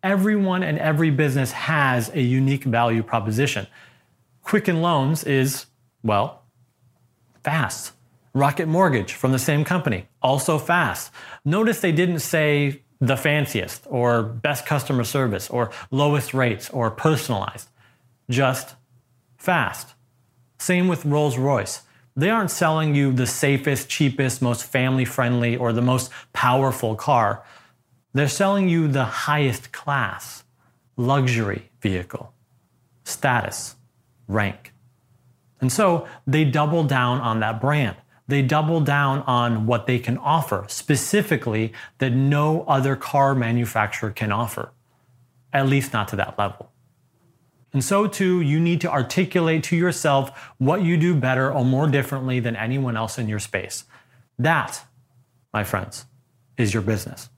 everyone 0.02 0.62
and 0.62 0.78
every 0.78 1.10
business 1.10 1.52
has 1.52 2.08
a 2.14 2.22
unique 2.22 2.64
value 2.64 3.02
proposition. 3.02 3.66
Quicken 4.44 4.80
Loans 4.80 5.24
is, 5.24 5.66
well, 6.02 6.44
fast 7.44 7.92
Rocket 8.34 8.66
Mortgage 8.66 9.12
from 9.12 9.32
the 9.32 9.38
same 9.38 9.64
company, 9.64 10.08
also 10.22 10.58
fast. 10.58 11.12
Notice 11.44 11.80
they 11.80 11.92
didn't 11.92 12.20
say 12.20 12.82
the 13.00 13.16
fanciest 13.16 13.86
or 13.90 14.22
best 14.22 14.64
customer 14.64 15.04
service 15.04 15.50
or 15.50 15.70
lowest 15.90 16.32
rates 16.32 16.70
or 16.70 16.90
personalized, 16.90 17.68
just 18.30 18.74
fast. 19.36 19.94
Same 20.58 20.88
with 20.88 21.04
Rolls 21.04 21.36
Royce. 21.36 21.82
They 22.14 22.30
aren't 22.30 22.50
selling 22.50 22.94
you 22.94 23.12
the 23.12 23.26
safest, 23.26 23.88
cheapest, 23.88 24.40
most 24.40 24.64
family 24.64 25.04
friendly, 25.04 25.56
or 25.56 25.72
the 25.72 25.82
most 25.82 26.10
powerful 26.32 26.94
car. 26.94 27.42
They're 28.12 28.28
selling 28.28 28.68
you 28.68 28.86
the 28.86 29.04
highest 29.04 29.72
class, 29.72 30.44
luxury 30.96 31.70
vehicle, 31.80 32.32
status, 33.04 33.76
rank. 34.28 34.72
And 35.60 35.72
so 35.72 36.06
they 36.26 36.44
double 36.44 36.84
down 36.84 37.20
on 37.20 37.40
that 37.40 37.60
brand. 37.60 37.96
They 38.28 38.42
double 38.42 38.80
down 38.80 39.20
on 39.22 39.66
what 39.66 39.86
they 39.86 39.98
can 39.98 40.16
offer, 40.18 40.64
specifically 40.68 41.72
that 41.98 42.10
no 42.10 42.62
other 42.64 42.96
car 42.96 43.34
manufacturer 43.34 44.10
can 44.10 44.30
offer, 44.30 44.72
at 45.52 45.66
least 45.66 45.92
not 45.92 46.08
to 46.08 46.16
that 46.16 46.38
level. 46.38 46.70
And 47.72 47.82
so, 47.82 48.06
too, 48.06 48.40
you 48.40 48.60
need 48.60 48.80
to 48.82 48.90
articulate 48.90 49.64
to 49.64 49.76
yourself 49.76 50.52
what 50.58 50.82
you 50.82 50.96
do 50.96 51.14
better 51.14 51.50
or 51.50 51.64
more 51.64 51.88
differently 51.88 52.38
than 52.38 52.54
anyone 52.54 52.96
else 52.96 53.18
in 53.18 53.28
your 53.28 53.38
space. 53.38 53.84
That, 54.38 54.84
my 55.54 55.64
friends, 55.64 56.04
is 56.58 56.74
your 56.74 56.82
business. 56.82 57.30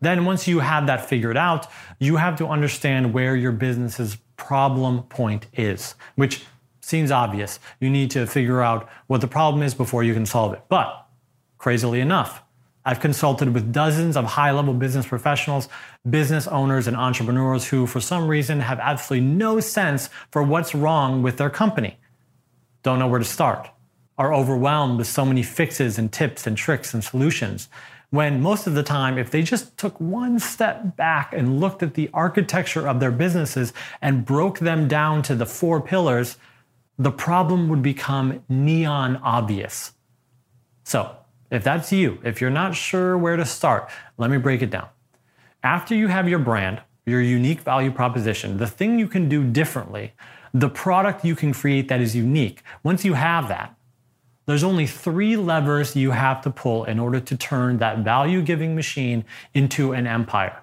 Then, 0.00 0.24
once 0.24 0.48
you 0.48 0.60
have 0.60 0.86
that 0.86 1.06
figured 1.08 1.36
out, 1.36 1.66
you 1.98 2.16
have 2.16 2.36
to 2.38 2.46
understand 2.46 3.12
where 3.12 3.36
your 3.36 3.52
business's 3.52 4.16
problem 4.36 5.02
point 5.04 5.46
is, 5.52 5.94
which 6.14 6.44
seems 6.86 7.10
obvious. 7.10 7.58
You 7.80 7.90
need 7.90 8.12
to 8.12 8.26
figure 8.26 8.62
out 8.62 8.88
what 9.08 9.20
the 9.20 9.26
problem 9.26 9.62
is 9.64 9.74
before 9.74 10.04
you 10.04 10.14
can 10.14 10.24
solve 10.24 10.52
it. 10.52 10.62
But, 10.68 11.06
crazily 11.58 12.00
enough, 12.00 12.42
I've 12.84 13.00
consulted 13.00 13.52
with 13.52 13.72
dozens 13.72 14.16
of 14.16 14.24
high 14.24 14.52
level 14.52 14.72
business 14.72 15.04
professionals, 15.04 15.68
business 16.08 16.46
owners, 16.46 16.86
and 16.86 16.96
entrepreneurs 16.96 17.66
who, 17.66 17.88
for 17.88 17.98
some 17.98 18.28
reason, 18.28 18.60
have 18.60 18.78
absolutely 18.78 19.26
no 19.26 19.58
sense 19.58 20.08
for 20.30 20.44
what's 20.44 20.76
wrong 20.76 21.22
with 21.22 21.38
their 21.38 21.50
company. 21.50 21.98
Don't 22.84 23.00
know 23.00 23.08
where 23.08 23.18
to 23.18 23.24
start, 23.24 23.68
are 24.16 24.32
overwhelmed 24.32 24.98
with 24.98 25.08
so 25.08 25.24
many 25.24 25.42
fixes 25.42 25.98
and 25.98 26.12
tips 26.12 26.46
and 26.46 26.56
tricks 26.56 26.94
and 26.94 27.02
solutions. 27.02 27.68
When 28.10 28.40
most 28.40 28.68
of 28.68 28.74
the 28.74 28.84
time, 28.84 29.18
if 29.18 29.32
they 29.32 29.42
just 29.42 29.76
took 29.76 30.00
one 30.00 30.38
step 30.38 30.96
back 30.96 31.32
and 31.32 31.58
looked 31.58 31.82
at 31.82 31.94
the 31.94 32.08
architecture 32.14 32.86
of 32.86 33.00
their 33.00 33.10
businesses 33.10 33.72
and 34.00 34.24
broke 34.24 34.60
them 34.60 34.86
down 34.86 35.22
to 35.22 35.34
the 35.34 35.46
four 35.46 35.80
pillars, 35.80 36.36
the 36.98 37.10
problem 37.10 37.68
would 37.68 37.82
become 37.82 38.42
neon 38.48 39.16
obvious. 39.16 39.92
So, 40.84 41.16
if 41.50 41.62
that's 41.62 41.92
you, 41.92 42.18
if 42.24 42.40
you're 42.40 42.50
not 42.50 42.74
sure 42.74 43.16
where 43.16 43.36
to 43.36 43.44
start, 43.44 43.90
let 44.18 44.30
me 44.30 44.38
break 44.38 44.62
it 44.62 44.70
down. 44.70 44.88
After 45.62 45.94
you 45.94 46.08
have 46.08 46.28
your 46.28 46.38
brand, 46.38 46.80
your 47.04 47.20
unique 47.20 47.60
value 47.60 47.92
proposition, 47.92 48.56
the 48.56 48.66
thing 48.66 48.98
you 48.98 49.08
can 49.08 49.28
do 49.28 49.44
differently, 49.44 50.12
the 50.52 50.68
product 50.68 51.24
you 51.24 51.36
can 51.36 51.52
create 51.52 51.88
that 51.88 52.00
is 52.00 52.16
unique, 52.16 52.62
once 52.82 53.04
you 53.04 53.14
have 53.14 53.48
that, 53.48 53.76
there's 54.46 54.64
only 54.64 54.86
three 54.86 55.36
levers 55.36 55.96
you 55.96 56.12
have 56.12 56.40
to 56.42 56.50
pull 56.50 56.84
in 56.84 56.98
order 56.98 57.20
to 57.20 57.36
turn 57.36 57.78
that 57.78 57.98
value 57.98 58.42
giving 58.42 58.74
machine 58.74 59.24
into 59.54 59.92
an 59.92 60.06
empire. 60.06 60.62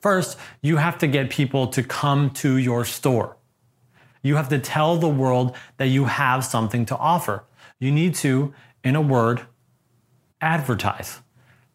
First, 0.00 0.38
you 0.60 0.76
have 0.76 0.98
to 0.98 1.06
get 1.06 1.30
people 1.30 1.68
to 1.68 1.82
come 1.82 2.30
to 2.30 2.58
your 2.58 2.84
store. 2.84 3.36
You 4.26 4.36
have 4.36 4.48
to 4.48 4.58
tell 4.58 4.96
the 4.96 5.08
world 5.08 5.56
that 5.76 5.86
you 5.86 6.06
have 6.06 6.44
something 6.44 6.84
to 6.86 6.96
offer. 6.96 7.44
You 7.78 7.92
need 7.92 8.14
to, 8.16 8.52
in 8.82 8.96
a 8.96 9.00
word, 9.00 9.42
advertise. 10.40 11.20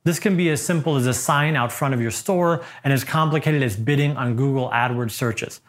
This 0.03 0.19
can 0.19 0.35
be 0.35 0.49
as 0.49 0.61
simple 0.61 0.97
as 0.97 1.05
a 1.05 1.13
sign 1.13 1.55
out 1.55 1.71
front 1.71 1.93
of 1.93 2.01
your 2.01 2.11
store 2.11 2.63
and 2.83 2.91
as 2.91 3.03
complicated 3.03 3.63
as 3.63 3.75
bidding 3.75 4.17
on 4.17 4.35
Google 4.35 4.69
AdWords 4.69 5.11
searches, 5.11 5.61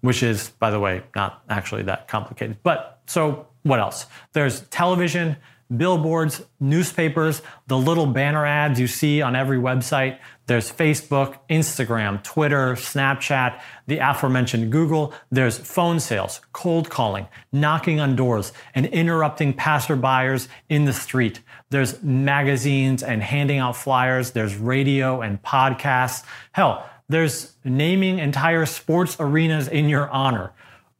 which 0.00 0.22
is, 0.22 0.50
by 0.58 0.70
the 0.70 0.80
way, 0.80 1.02
not 1.14 1.42
actually 1.50 1.82
that 1.82 2.08
complicated. 2.08 2.56
But 2.62 3.02
so 3.06 3.48
what 3.64 3.80
else? 3.80 4.06
There's 4.32 4.60
television, 4.68 5.36
billboards, 5.74 6.42
newspapers, 6.60 7.42
the 7.66 7.76
little 7.76 8.06
banner 8.06 8.46
ads 8.46 8.78
you 8.78 8.86
see 8.86 9.22
on 9.22 9.34
every 9.34 9.58
website. 9.58 10.18
There's 10.46 10.70
Facebook, 10.70 11.38
Instagram, 11.50 12.22
Twitter, 12.22 12.74
Snapchat, 12.74 13.60
the 13.86 13.98
aforementioned 13.98 14.70
Google. 14.70 15.12
There's 15.30 15.58
phone 15.58 15.98
sales, 15.98 16.40
cold 16.52 16.88
calling, 16.88 17.26
knocking 17.52 17.98
on 17.98 18.14
doors, 18.14 18.52
and 18.74 18.86
interrupting 18.86 19.54
passerbyers 19.54 20.46
in 20.68 20.84
the 20.84 20.92
street. 20.92 21.40
There's 21.70 22.00
magazines 22.02 23.02
and 23.02 23.22
handing 23.22 23.58
out 23.58 23.76
flyers. 23.76 24.30
There's 24.30 24.56
radio 24.56 25.20
and 25.20 25.42
podcasts. 25.42 26.24
Hell, 26.52 26.88
there's 27.08 27.56
naming 27.64 28.18
entire 28.18 28.66
sports 28.66 29.16
arenas 29.18 29.66
in 29.66 29.88
your 29.88 30.08
honor. 30.10 30.52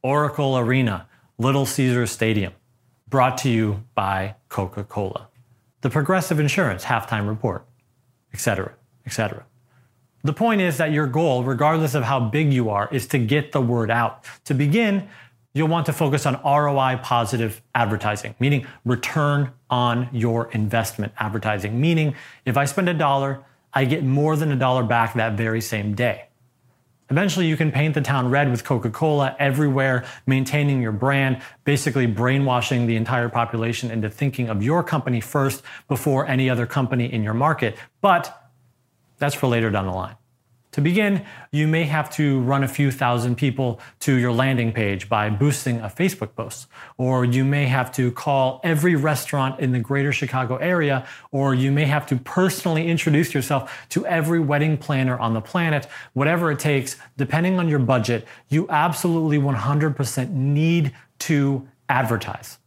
Oracle 0.03 0.59
Arena, 0.59 1.09
Little 1.39 1.67
Caesars 1.67 2.11
Stadium 2.11 2.53
brought 3.09 3.39
to 3.39 3.49
you 3.49 3.85
by 3.95 4.35
Coca 4.49 4.85
Cola, 4.85 5.29
the 5.81 5.91
Progressive 5.91 6.41
Insurance 6.41 6.85
halftime 6.85 7.29
report, 7.29 7.65
etc., 8.33 8.73
etc. 9.05 9.45
The 10.25 10.33
point 10.33 10.61
is 10.61 10.79
that 10.79 10.91
your 10.91 11.07
goal, 11.07 11.45
regardless 11.45 11.95
of 11.95 12.03
how 12.03 12.19
big 12.19 12.53
you 12.53 12.69
are, 12.69 12.89
is 12.91 13.07
to 13.09 13.19
get 13.19 13.53
the 13.53 13.61
word 13.61 13.91
out. 13.93 14.25
To 14.47 14.55
begin, 14.55 15.09
you'll 15.55 15.69
want 15.69 15.87
to 15.87 15.93
focus 15.93 16.27
on 16.27 16.41
ROI 16.45 16.99
positive 17.03 17.63
advertising, 17.75 18.35
meaning 18.41 18.67
return 18.85 19.53
on 19.71 20.09
your 20.13 20.51
investment 20.51 21.13
advertising. 21.19 21.81
Meaning, 21.81 22.17
if 22.45 22.57
I 22.57 22.65
spend 22.65 22.89
a 22.89 22.95
dollar, 22.95 23.45
I 23.73 23.85
get 23.85 24.03
more 24.03 24.37
than 24.37 24.51
a 24.51 24.57
dollar 24.57 24.83
back 24.83 25.15
that 25.15 25.35
very 25.35 25.61
same 25.61 25.95
day. 25.95 26.27
Eventually, 27.09 27.47
you 27.47 27.57
can 27.57 27.71
paint 27.71 27.95
the 27.95 28.01
town 28.01 28.31
red 28.31 28.51
with 28.51 28.65
Coca 28.65 28.91
Cola 28.91 29.37
everywhere, 29.39 30.05
maintaining 30.27 30.83
your 30.83 30.93
brand, 30.93 31.41
basically 31.65 32.07
brainwashing 32.07 32.87
the 32.87 32.97
entire 32.97 33.29
population 33.29 33.91
into 33.91 34.11
thinking 34.11 34.49
of 34.49 34.63
your 34.63 34.83
company 34.83 35.21
first 35.21 35.63
before 35.87 36.27
any 36.27 36.51
other 36.51 36.67
company 36.67 37.13
in 37.13 37.23
your 37.23 37.35
market. 37.35 37.77
But 38.01 38.51
that's 39.19 39.35
for 39.35 39.47
later 39.47 39.71
down 39.71 39.87
the 39.87 39.93
line. 39.93 40.17
To 40.77 40.83
begin, 40.83 41.25
you 41.53 41.67
may 41.67 41.85
have 41.85 42.11
to 42.17 42.41
run 42.41 42.63
a 42.63 42.69
few 42.69 42.91
thousand 42.91 43.37
people 43.37 43.81
to 44.01 44.15
your 44.15 44.31
landing 44.31 44.75
page 44.75 45.09
by 45.09 45.31
boosting 45.31 45.81
a 45.81 45.89
Facebook 45.89 46.35
post. 46.35 46.67
Or 46.99 47.25
you 47.25 47.47
may 47.47 47.65
have 47.65 47.91
to 47.93 48.13
call 48.13 48.61
every 48.63 48.95
restaurant 48.95 49.59
in 49.59 49.73
the 49.73 49.79
greater 49.79 50.13
Chicago 50.13 50.57
area, 50.57 51.07
or 51.33 51.55
you 51.55 51.73
may 51.73 51.87
have 51.87 52.07
to 52.09 52.17
personally 52.17 52.89
introduce 52.89 53.33
yourself 53.33 53.87
to 53.89 54.05
every 54.05 54.39
wedding 54.39 54.77
planner 54.77 55.19
on 55.19 55.33
the 55.33 55.41
planet. 55.41 55.87
Whatever 56.13 56.51
it 56.51 56.59
takes, 56.59 56.97
depending 57.17 57.59
on 57.59 57.69
your 57.69 57.79
budget, 57.79 58.27
you 58.51 58.67
absolutely 58.69 59.39
100% 59.39 60.31
need 60.31 60.93
to 61.21 61.67
advertise. 61.89 62.59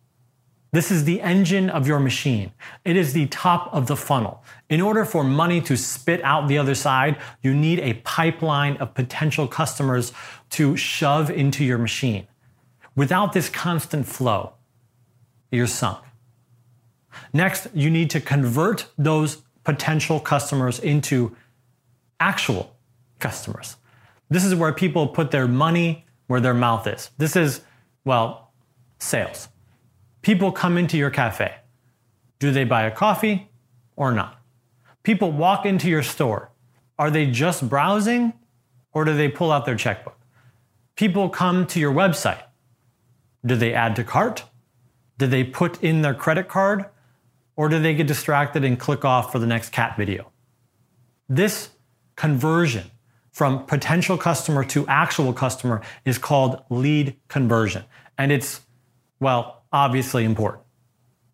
This 0.71 0.91
is 0.91 1.03
the 1.05 1.21
engine 1.21 1.69
of 1.69 1.87
your 1.87 1.99
machine. 1.99 2.51
It 2.85 2.95
is 2.95 3.13
the 3.13 3.25
top 3.27 3.73
of 3.73 3.87
the 3.87 3.95
funnel. 3.95 4.43
In 4.69 4.81
order 4.81 5.03
for 5.03 5.23
money 5.23 5.61
to 5.61 5.75
spit 5.75 6.21
out 6.23 6.47
the 6.47 6.59
other 6.59 6.75
side, 6.75 7.17
you 7.41 7.55
need 7.55 7.79
a 7.79 7.95
pipeline 8.05 8.77
of 8.77 8.93
potential 8.93 9.47
customers 9.47 10.13
to 10.51 10.77
shove 10.77 11.31
into 11.31 11.65
your 11.65 11.79
machine. 11.79 12.27
Without 12.95 13.33
this 13.33 13.49
constant 13.49 14.05
flow, 14.05 14.53
you're 15.51 15.67
sunk. 15.67 15.99
Next, 17.33 17.67
you 17.73 17.89
need 17.89 18.11
to 18.11 18.21
convert 18.21 18.87
those 18.97 19.41
potential 19.63 20.19
customers 20.19 20.79
into 20.79 21.35
actual 22.19 22.75
customers. 23.17 23.77
This 24.29 24.45
is 24.45 24.53
where 24.53 24.71
people 24.71 25.07
put 25.07 25.31
their 25.31 25.47
money 25.47 26.05
where 26.27 26.39
their 26.39 26.53
mouth 26.53 26.85
is. 26.85 27.09
This 27.17 27.35
is, 27.35 27.61
well, 28.05 28.51
sales. 28.99 29.47
People 30.29 30.51
come 30.51 30.77
into 30.77 30.95
your 30.95 31.09
cafe. 31.09 31.55
Do 32.37 32.51
they 32.51 32.63
buy 32.63 32.83
a 32.83 32.91
coffee 32.91 33.49
or 33.95 34.11
not? 34.11 34.39
People 35.01 35.31
walk 35.31 35.65
into 35.65 35.89
your 35.89 36.03
store. 36.03 36.51
Are 36.99 37.09
they 37.09 37.25
just 37.25 37.67
browsing 37.67 38.33
or 38.93 39.05
do 39.05 39.17
they 39.17 39.27
pull 39.27 39.51
out 39.51 39.65
their 39.65 39.75
checkbook? 39.75 40.19
People 40.95 41.29
come 41.29 41.65
to 41.65 41.79
your 41.79 41.91
website. 41.91 42.43
Do 43.43 43.55
they 43.55 43.73
add 43.73 43.95
to 43.95 44.03
cart? 44.03 44.43
Do 45.17 45.25
they 45.25 45.43
put 45.43 45.81
in 45.81 46.03
their 46.03 46.13
credit 46.13 46.47
card? 46.47 46.85
Or 47.55 47.67
do 47.67 47.79
they 47.79 47.95
get 47.95 48.05
distracted 48.05 48.63
and 48.63 48.79
click 48.79 49.03
off 49.03 49.31
for 49.31 49.39
the 49.39 49.47
next 49.47 49.71
cat 49.71 49.97
video? 49.97 50.31
This 51.27 51.69
conversion 52.15 52.91
from 53.31 53.65
potential 53.65 54.15
customer 54.15 54.63
to 54.65 54.85
actual 54.85 55.33
customer 55.33 55.81
is 56.05 56.19
called 56.19 56.61
lead 56.69 57.15
conversion. 57.29 57.83
And 58.15 58.31
it's, 58.31 58.61
well, 59.19 59.58
obviously 59.71 60.25
important. 60.25 60.63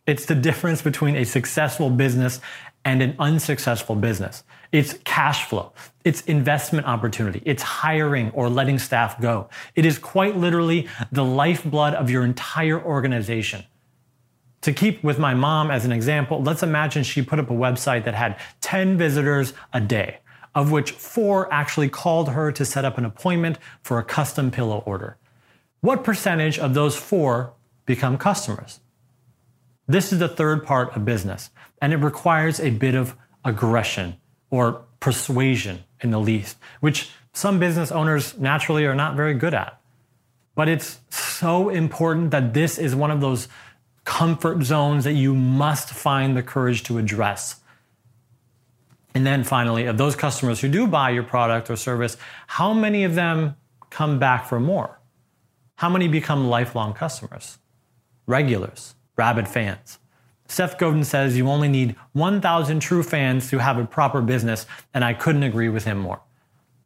It's 0.06 0.26
the 0.26 0.36
difference 0.36 0.82
between 0.82 1.16
a 1.16 1.26
successful 1.26 1.90
business 1.90 2.40
and 2.84 3.02
an 3.02 3.16
unsuccessful 3.18 3.96
business. 3.96 4.44
It's 4.72 4.94
cash 5.04 5.46
flow. 5.46 5.74
It's 6.04 6.22
investment 6.22 6.86
opportunity. 6.86 7.42
It's 7.44 7.64
hiring 7.64 8.30
or 8.32 8.48
letting 8.48 8.78
staff 8.78 9.20
go. 9.20 9.50
It 9.74 9.86
is 9.86 9.98
quite 9.98 10.38
literally 10.38 10.88
the 11.12 11.26
lifeblood 11.26 11.96
of 11.96 12.12
your 12.12 12.24
entire 12.24 12.80
organization. 12.80 13.64
To 14.62 14.72
keep 14.72 15.04
with 15.04 15.18
my 15.18 15.34
mom 15.34 15.72
as 15.72 15.86
an 15.86 15.92
example, 15.92 16.42
let's 16.42 16.62
imagine 16.62 17.04
she 17.04 17.24
put 17.24 17.40
up 17.40 17.50
a 17.50 17.54
website 17.54 18.04
that 18.06 18.14
had 18.14 18.40
10 18.62 18.98
visitors 18.98 19.54
a 19.74 19.82
day, 19.82 20.20
of 20.54 20.72
which 20.72 20.92
four 20.92 21.52
actually 21.52 21.90
called 21.90 22.30
her 22.30 22.52
to 22.52 22.66
set 22.66 22.86
up 22.86 22.98
an 22.98 23.06
appointment 23.06 23.58
for 23.82 23.98
a 23.98 24.04
custom 24.04 24.52
pillow 24.52 24.84
order. 24.86 25.18
What 25.82 26.04
percentage 26.04 26.58
of 26.58 26.74
those 26.74 26.96
four 26.96 27.54
become 27.86 28.18
customers? 28.18 28.80
This 29.88 30.12
is 30.12 30.20
the 30.20 30.28
third 30.28 30.66
part 30.66 30.96
of 30.96 31.06
business, 31.06 31.52
and 31.82 31.94
it 31.94 31.98
requires 31.98 32.60
a 32.60 32.72
bit 32.72 32.96
of 32.96 33.16
aggression 33.44 34.18
or 34.50 34.86
persuasion 35.00 35.84
in 36.02 36.12
the 36.12 36.20
least, 36.20 36.58
which 36.80 37.12
some 37.34 37.60
business 37.60 37.92
owners 37.92 38.38
naturally 38.38 38.86
are 38.86 38.96
not 38.96 39.16
very 39.16 39.34
good 39.34 39.54
at. 39.54 39.80
But 40.56 40.70
it's 40.70 41.00
so 41.10 41.70
important 41.70 42.32
that 42.32 42.54
this 42.54 42.78
is 42.78 42.96
one 42.96 43.12
of 43.12 43.22
those 43.22 43.48
comfort 44.06 44.64
zones 44.64 45.04
that 45.04 45.14
you 45.14 45.36
must 45.36 45.90
find 45.90 46.36
the 46.36 46.44
courage 46.44 46.84
to 46.84 46.98
address. 46.98 47.60
And 49.14 49.26
then 49.26 49.44
finally, 49.44 49.86
of 49.86 49.98
those 49.98 50.16
customers 50.16 50.62
who 50.62 50.70
do 50.70 50.88
buy 50.88 51.10
your 51.10 51.24
product 51.24 51.70
or 51.70 51.76
service, 51.76 52.18
how 52.48 52.74
many 52.74 53.04
of 53.04 53.16
them 53.16 53.56
come 53.90 54.20
back 54.20 54.46
for 54.46 54.60
more? 54.60 55.00
How 55.76 55.90
many 55.90 56.08
become 56.08 56.48
lifelong 56.48 56.94
customers? 56.94 57.58
Regulars, 58.28 58.96
rabid 59.18 59.48
fans. 59.48 60.00
Seth 60.48 60.78
Godin 60.78 61.04
says 61.04 61.38
you 61.38 61.48
only 61.50 61.68
need 61.68 61.96
1,000 62.14 62.80
true 62.80 63.04
fans 63.04 63.50
to 63.50 63.58
have 63.58 63.78
a 63.78 63.86
proper 63.86 64.22
business, 64.22 64.66
and 64.94 65.04
I 65.04 65.14
couldn't 65.14 65.44
agree 65.44 65.70
with 65.70 65.86
him 65.86 65.98
more. 65.98 66.22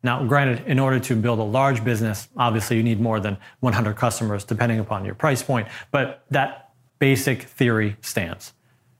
Now, 0.01 0.23
granted, 0.23 0.65
in 0.65 0.79
order 0.79 0.99
to 0.99 1.15
build 1.15 1.39
a 1.39 1.43
large 1.43 1.83
business, 1.83 2.29
obviously 2.37 2.77
you 2.77 2.83
need 2.83 3.01
more 3.01 3.19
than 3.19 3.37
100 3.59 3.95
customers, 3.95 4.45
depending 4.45 4.79
upon 4.79 5.03
your 5.03 5.15
price 5.15 5.43
point, 5.43 5.67
but 5.91 6.23
that 6.29 6.69
basic 6.99 7.43
theory 7.43 7.97
stands. 8.01 8.53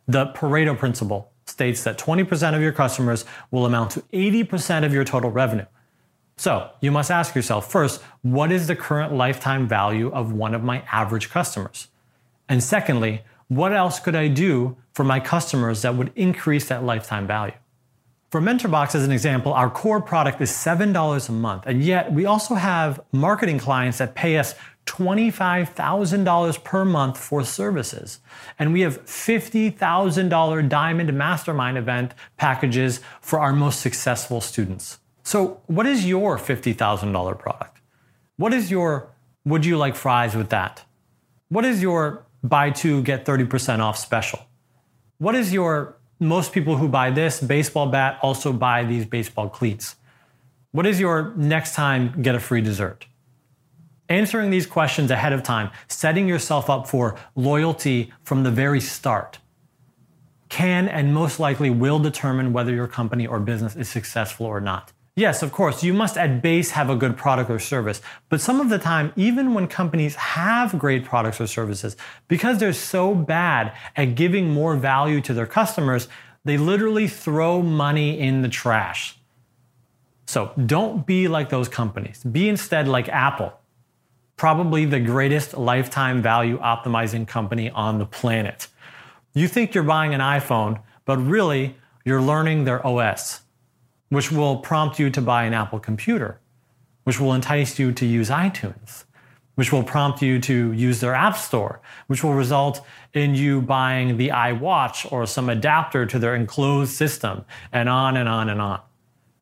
The 0.08 0.28
Pareto 0.28 0.78
principle 0.78 1.32
states 1.46 1.84
that 1.84 1.98
20% 1.98 2.56
of 2.56 2.62
your 2.62 2.72
customers 2.74 3.26
will 3.52 3.66
amount 3.66 3.92
to 3.92 4.02
80% 4.14 4.86
of 4.86 4.94
your 4.94 5.06
total 5.06 5.32
revenue. 5.32 5.66
So 6.36 6.70
you 6.80 6.92
must 6.92 7.12
ask 7.12 7.36
yourself 7.36 7.72
first, 7.72 8.02
what 8.22 8.52
is 8.52 8.68
the 8.68 8.76
current 8.76 9.14
lifetime 9.14 9.68
value 9.68 10.10
of 10.12 10.34
one 10.34 10.54
of 10.54 10.64
my 10.64 10.84
average 10.92 11.30
customers? 11.30 11.88
And 12.50 12.64
secondly, 12.64 13.22
what 13.48 13.72
else 13.72 14.00
could 14.00 14.16
I 14.16 14.28
do 14.28 14.76
for 14.94 15.04
my 15.04 15.20
customers 15.20 15.84
that 15.84 15.96
would 15.96 16.12
increase 16.16 16.68
that 16.68 16.84
lifetime 16.84 17.28
value? 17.28 17.54
For 18.30 18.42
MentorBox, 18.42 18.94
as 18.94 19.06
an 19.06 19.12
example, 19.12 19.54
our 19.54 19.72
core 19.72 20.02
product 20.02 20.40
is 20.42 20.52
$7 20.52 21.30
a 21.30 21.32
month, 21.32 21.64
and 21.66 21.84
yet 21.84 22.12
we 22.12 22.26
also 22.26 22.54
have 22.56 23.00
marketing 23.12 23.58
clients 23.58 23.98
that 23.98 24.14
pay 24.14 24.38
us 24.38 24.54
$25,000 24.86 26.64
per 26.64 26.86
month 26.86 27.18
for 27.18 27.44
services. 27.44 28.20
And 28.60 28.72
we 28.74 28.82
have 28.82 29.04
$50,000 29.06 30.70
Diamond 30.70 31.14
Mastermind 31.18 31.78
event 31.78 32.14
packages 32.38 33.00
for 33.22 33.40
our 33.40 33.54
most 33.54 33.82
successful 33.82 34.42
students. 34.42 35.00
So, 35.24 35.62
what 35.68 35.86
is 35.86 36.06
your 36.06 36.38
$50,000 36.38 37.40
product? 37.40 37.82
What 38.38 38.54
is 38.54 38.72
your 38.72 39.10
would 39.46 39.66
you 39.66 39.78
like 39.78 39.96
fries 39.96 40.36
with 40.36 40.50
that? 40.50 40.84
What 41.50 41.66
is 41.66 41.82
your 41.82 42.26
buy 42.44 42.72
two, 42.72 43.02
get 43.04 43.26
30% 43.26 43.80
off 43.80 43.98
special? 43.98 44.40
What 45.18 45.36
is 45.36 45.52
your 45.52 45.98
most 46.20 46.52
people 46.52 46.78
who 46.78 46.88
buy 46.88 47.12
this 47.12 47.40
baseball 47.42 47.88
bat 47.88 48.20
also 48.22 48.54
buy 48.54 48.84
these 48.84 49.06
baseball 49.06 49.50
cleats? 49.50 49.96
What 50.72 50.86
is 50.86 51.00
your 51.00 51.34
next 51.36 51.76
time 51.76 52.22
get 52.22 52.36
a 52.36 52.40
free 52.40 52.62
dessert? 52.62 53.08
Answering 54.08 54.50
these 54.50 54.66
questions 54.66 55.12
ahead 55.12 55.34
of 55.34 55.44
time, 55.44 55.72
setting 55.88 56.28
yourself 56.28 56.70
up 56.70 56.88
for 56.88 57.18
loyalty 57.36 58.12
from 58.24 58.44
the 58.44 58.52
very 58.52 58.82
start, 58.82 59.40
can 60.50 60.88
and 60.88 61.14
most 61.14 61.40
likely 61.40 61.70
will 61.70 62.00
determine 62.00 62.54
whether 62.54 62.74
your 62.74 62.88
company 62.88 63.28
or 63.28 63.40
business 63.40 63.76
is 63.76 63.88
successful 63.88 64.46
or 64.46 64.60
not. 64.60 64.92
Yes, 65.16 65.44
of 65.44 65.52
course, 65.52 65.84
you 65.84 65.94
must 65.94 66.18
at 66.18 66.42
base 66.42 66.72
have 66.72 66.90
a 66.90 66.96
good 66.96 67.18
product 67.18 67.50
or 67.50 67.60
service, 67.60 68.02
but 68.30 68.40
some 68.40 68.62
of 68.62 68.70
the 68.70 68.80
time, 68.80 69.12
even 69.16 69.54
when 69.54 69.68
companies 69.68 70.16
have 70.16 70.78
great 70.80 71.04
products 71.04 71.42
or 71.42 71.48
services, 71.48 71.98
because 72.28 72.58
they're 72.60 72.72
so 72.72 73.14
bad 73.14 73.74
at 73.96 74.16
giving 74.16 74.50
more 74.50 74.76
value 74.76 75.20
to 75.22 75.34
their 75.34 75.48
customers, 75.48 76.08
they 76.46 76.58
literally 76.58 77.08
throw 77.08 77.62
money 77.62 78.18
in 78.20 78.44
the 78.44 78.50
trash. 78.50 79.18
So 80.26 80.54
don't 80.66 81.06
be 81.06 81.28
like 81.28 81.50
those 81.50 81.68
companies. 81.68 82.24
Be 82.24 82.48
instead 82.48 82.88
like 82.88 83.10
Apple 83.10 83.60
probably 84.40 84.86
the 84.86 85.02
greatest 85.02 85.58
lifetime 85.58 86.22
value 86.22 86.58
optimizing 86.60 87.28
company 87.28 87.70
on 87.72 88.00
the 88.00 88.06
planet. 88.06 88.68
You 89.34 89.50
think 89.50 89.76
you're 89.76 89.84
buying 89.84 90.14
an 90.14 90.22
iPhone, 90.22 90.82
but 91.04 91.18
really 91.18 91.76
you're 92.06 92.22
learning 92.22 92.64
their 92.64 92.86
OS, 92.88 93.42
which 94.10 94.32
will 94.32 94.58
prompt 94.58 95.00
you 95.00 95.10
to 95.10 95.22
buy 95.22 95.44
an 95.46 95.54
Apple 95.54 95.80
computer, 95.80 96.40
which 97.04 97.20
will 97.20 97.34
entice 97.34 97.80
you 97.80 97.92
to 97.92 98.06
use 98.06 98.30
iTunes, 98.30 99.06
which 99.56 99.72
will 99.72 99.84
prompt 99.84 100.22
you 100.22 100.40
to 100.40 100.72
use 100.74 101.00
their 101.00 101.14
App 101.14 101.38
Store, 101.38 101.82
which 102.08 102.24
will 102.24 102.34
result 102.34 102.86
in 103.14 103.36
you 103.36 103.62
buying 103.62 104.18
the 104.18 104.30
iWatch 104.30 105.12
or 105.12 105.26
some 105.26 105.50
adapter 105.50 106.06
to 106.06 106.20
their 106.20 106.36
enclosed 106.36 106.92
system, 106.92 107.46
and 107.72 107.88
on 107.88 108.18
and 108.18 108.28
on 108.28 108.50
and 108.50 108.62
on. 108.62 108.82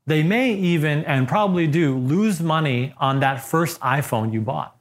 They 0.05 0.23
may 0.23 0.53
even, 0.53 1.03
and 1.03 1.27
probably 1.27 1.67
do, 1.67 1.97
lose 1.97 2.39
money 2.41 2.93
on 2.97 3.19
that 3.19 3.43
first 3.43 3.79
iPhone 3.81 4.31
you 4.31 4.39
bought. 4.39 4.77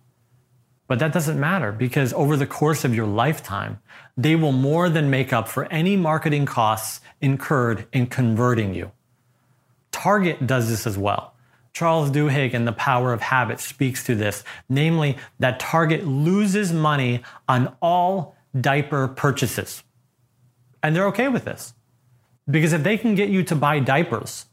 But 0.89 1.01
that 1.01 1.13
doesn't 1.13 1.39
matter 1.39 1.73
because 1.73 2.13
over 2.13 2.37
the 2.37 2.47
course 2.47 2.85
of 2.85 2.95
your 2.95 3.07
lifetime, 3.07 3.81
they 4.17 4.37
will 4.37 4.53
more 4.53 4.89
than 4.89 5.11
make 5.11 5.33
up 5.33 5.49
for 5.49 5.65
any 5.65 5.97
marketing 5.97 6.47
costs 6.47 7.01
incurred 7.21 7.87
in 7.93 8.07
converting 8.07 8.73
you. 8.73 8.93
Target 9.97 10.47
does 10.47 10.69
this 10.69 10.87
as 10.87 10.99
well. 10.99 11.33
Charles 11.73 12.11
Duhigg 12.11 12.53
in 12.53 12.67
The 12.67 12.73
Power 12.73 13.15
of 13.15 13.23
Habit 13.23 13.61
speaks 13.61 14.05
to 14.05 14.15
this, 14.15 14.45
namely 14.69 15.17
that 15.39 15.59
Target 15.59 16.07
loses 16.07 16.71
money 16.71 17.23
on 17.49 17.75
all 17.81 18.37
diaper 18.59 19.09
purchases. 19.09 19.83
And 20.83 20.95
they're 20.95 21.07
okay 21.07 21.29
with 21.29 21.47
this. 21.47 21.73
Because 22.49 22.75
if 22.75 22.83
they 22.83 22.99
can 22.99 23.15
get 23.15 23.31
you 23.31 23.43
to 23.45 23.57
buy 23.57 23.81
diapers, 23.81 24.45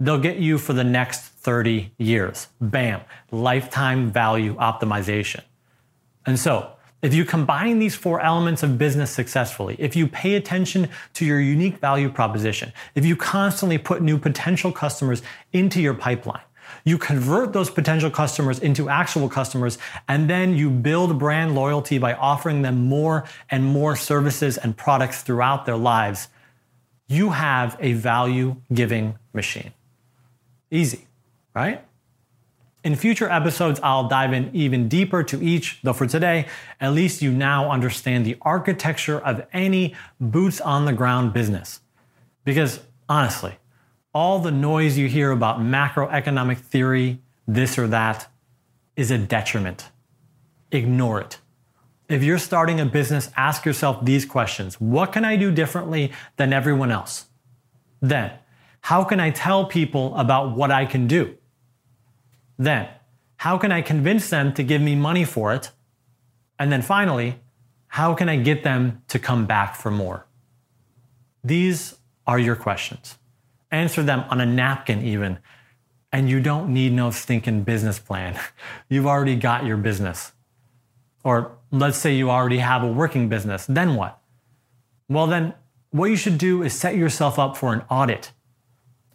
they'll 0.00 0.18
get 0.18 0.38
you 0.38 0.56
for 0.56 0.72
the 0.72 0.82
next 0.82 1.20
30 1.20 1.92
years. 1.98 2.48
Bam, 2.58 3.02
lifetime 3.30 4.10
value 4.10 4.56
optimization. 4.56 5.42
And 6.24 6.38
so, 6.38 6.72
if 7.00 7.14
you 7.14 7.24
combine 7.24 7.78
these 7.78 7.94
four 7.94 8.20
elements 8.20 8.62
of 8.62 8.76
business 8.76 9.10
successfully, 9.10 9.76
if 9.78 9.94
you 9.94 10.08
pay 10.08 10.34
attention 10.34 10.88
to 11.14 11.24
your 11.24 11.40
unique 11.40 11.78
value 11.78 12.10
proposition, 12.10 12.72
if 12.94 13.04
you 13.04 13.14
constantly 13.14 13.78
put 13.78 14.02
new 14.02 14.18
potential 14.18 14.72
customers 14.72 15.22
into 15.52 15.80
your 15.80 15.94
pipeline, 15.94 16.42
you 16.84 16.98
convert 16.98 17.52
those 17.52 17.70
potential 17.70 18.10
customers 18.10 18.58
into 18.58 18.88
actual 18.88 19.28
customers, 19.28 19.78
and 20.08 20.28
then 20.28 20.56
you 20.56 20.70
build 20.70 21.18
brand 21.18 21.54
loyalty 21.54 21.98
by 21.98 22.14
offering 22.14 22.62
them 22.62 22.88
more 22.88 23.24
and 23.50 23.64
more 23.64 23.94
services 23.96 24.58
and 24.58 24.76
products 24.76 25.22
throughout 25.22 25.66
their 25.66 25.76
lives, 25.76 26.28
you 27.06 27.30
have 27.30 27.76
a 27.80 27.92
value 27.94 28.56
giving 28.72 29.18
machine. 29.32 29.72
Easy, 30.70 31.06
right? 31.54 31.84
In 32.84 32.94
future 32.94 33.28
episodes, 33.28 33.80
I'll 33.82 34.08
dive 34.08 34.32
in 34.32 34.50
even 34.54 34.88
deeper 34.88 35.24
to 35.24 35.42
each, 35.42 35.80
though 35.82 35.92
for 35.92 36.06
today, 36.06 36.46
at 36.80 36.92
least 36.92 37.22
you 37.22 37.32
now 37.32 37.70
understand 37.70 38.24
the 38.24 38.36
architecture 38.42 39.18
of 39.18 39.44
any 39.52 39.96
boots 40.20 40.60
on 40.60 40.84
the 40.84 40.92
ground 40.92 41.32
business. 41.32 41.80
Because 42.44 42.80
honestly, 43.08 43.56
all 44.14 44.38
the 44.38 44.52
noise 44.52 44.96
you 44.96 45.08
hear 45.08 45.32
about 45.32 45.58
macroeconomic 45.58 46.58
theory, 46.58 47.20
this 47.48 47.78
or 47.78 47.88
that, 47.88 48.28
is 48.96 49.10
a 49.10 49.18
detriment. 49.18 49.90
Ignore 50.70 51.20
it. 51.22 51.38
If 52.08 52.22
you're 52.22 52.38
starting 52.38 52.80
a 52.80 52.86
business, 52.86 53.30
ask 53.36 53.64
yourself 53.64 54.04
these 54.04 54.24
questions 54.24 54.80
What 54.80 55.12
can 55.12 55.24
I 55.24 55.36
do 55.36 55.50
differently 55.50 56.12
than 56.36 56.52
everyone 56.52 56.90
else? 56.90 57.26
Then, 58.00 58.32
how 58.82 59.04
can 59.04 59.20
I 59.20 59.30
tell 59.30 59.66
people 59.66 60.16
about 60.16 60.56
what 60.56 60.70
I 60.70 60.86
can 60.86 61.06
do? 61.06 61.37
Then, 62.58 62.88
how 63.36 63.56
can 63.56 63.70
I 63.70 63.82
convince 63.82 64.30
them 64.30 64.52
to 64.54 64.62
give 64.62 64.82
me 64.82 64.96
money 64.96 65.24
for 65.24 65.54
it? 65.54 65.70
And 66.58 66.72
then 66.72 66.82
finally, 66.82 67.40
how 67.86 68.14
can 68.14 68.28
I 68.28 68.36
get 68.36 68.64
them 68.64 69.02
to 69.08 69.18
come 69.18 69.46
back 69.46 69.76
for 69.76 69.90
more? 69.90 70.26
These 71.44 71.96
are 72.26 72.38
your 72.38 72.56
questions. 72.56 73.16
Answer 73.70 74.02
them 74.02 74.24
on 74.28 74.40
a 74.40 74.46
napkin, 74.46 75.04
even. 75.04 75.38
And 76.12 76.28
you 76.28 76.40
don't 76.40 76.72
need 76.72 76.92
no 76.92 77.10
stinking 77.10 77.62
business 77.62 77.98
plan. 77.98 78.38
You've 78.88 79.06
already 79.06 79.36
got 79.36 79.64
your 79.64 79.76
business. 79.76 80.32
Or 81.22 81.52
let's 81.70 81.98
say 81.98 82.16
you 82.16 82.30
already 82.30 82.58
have 82.58 82.82
a 82.82 82.90
working 82.90 83.28
business. 83.28 83.66
Then 83.66 83.94
what? 83.94 84.18
Well, 85.08 85.26
then 85.26 85.54
what 85.90 86.10
you 86.10 86.16
should 86.16 86.38
do 86.38 86.62
is 86.62 86.72
set 86.72 86.96
yourself 86.96 87.38
up 87.38 87.56
for 87.56 87.72
an 87.72 87.82
audit 87.90 88.32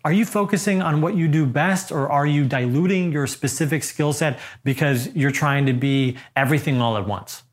are 0.03 0.11
you 0.11 0.25
focusing 0.25 0.81
on 0.81 1.01
what 1.01 1.15
you 1.15 1.27
do 1.27 1.45
best 1.45 1.91
or 1.91 2.11
are 2.11 2.25
you 2.25 2.45
diluting 2.45 3.11
your 3.11 3.27
specific 3.27 3.83
skill 3.83 4.13
set 4.13 4.39
because 4.63 5.07
you're 5.15 5.31
trying 5.31 5.65
to 5.65 5.73
be 5.73 6.17
everything 6.35 6.81
all 6.81 6.97
at 6.97 7.07
once? 7.07 7.43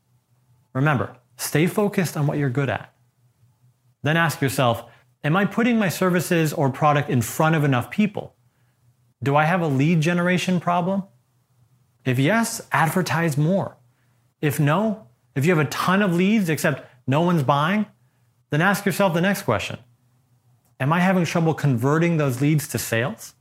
Remember, 0.73 1.15
Stay 1.41 1.65
focused 1.65 2.15
on 2.15 2.27
what 2.27 2.37
you're 2.37 2.51
good 2.51 2.69
at. 2.69 2.93
Then 4.03 4.15
ask 4.15 4.41
yourself 4.41 4.85
Am 5.23 5.35
I 5.35 5.45
putting 5.45 5.79
my 5.79 5.89
services 5.89 6.53
or 6.53 6.69
product 6.69 7.09
in 7.09 7.23
front 7.23 7.55
of 7.55 7.63
enough 7.63 7.89
people? 7.89 8.35
Do 9.23 9.35
I 9.35 9.45
have 9.45 9.61
a 9.61 9.67
lead 9.67 10.01
generation 10.01 10.59
problem? 10.59 11.03
If 12.05 12.19
yes, 12.19 12.61
advertise 12.71 13.37
more. 13.37 13.77
If 14.39 14.59
no, 14.59 15.07
if 15.35 15.45
you 15.45 15.55
have 15.55 15.65
a 15.65 15.69
ton 15.69 16.03
of 16.03 16.15
leads 16.15 16.47
except 16.47 16.87
no 17.07 17.21
one's 17.21 17.41
buying, 17.41 17.87
then 18.51 18.61
ask 18.61 18.85
yourself 18.85 19.15
the 19.15 19.21
next 19.21 19.41
question 19.41 19.79
Am 20.81 20.91
I 20.91 20.99
having 20.99 21.25
trouble 21.25 21.53
converting 21.53 22.17
those 22.17 22.41
leads 22.41 22.67
to 22.69 22.79
sales? 22.79 23.35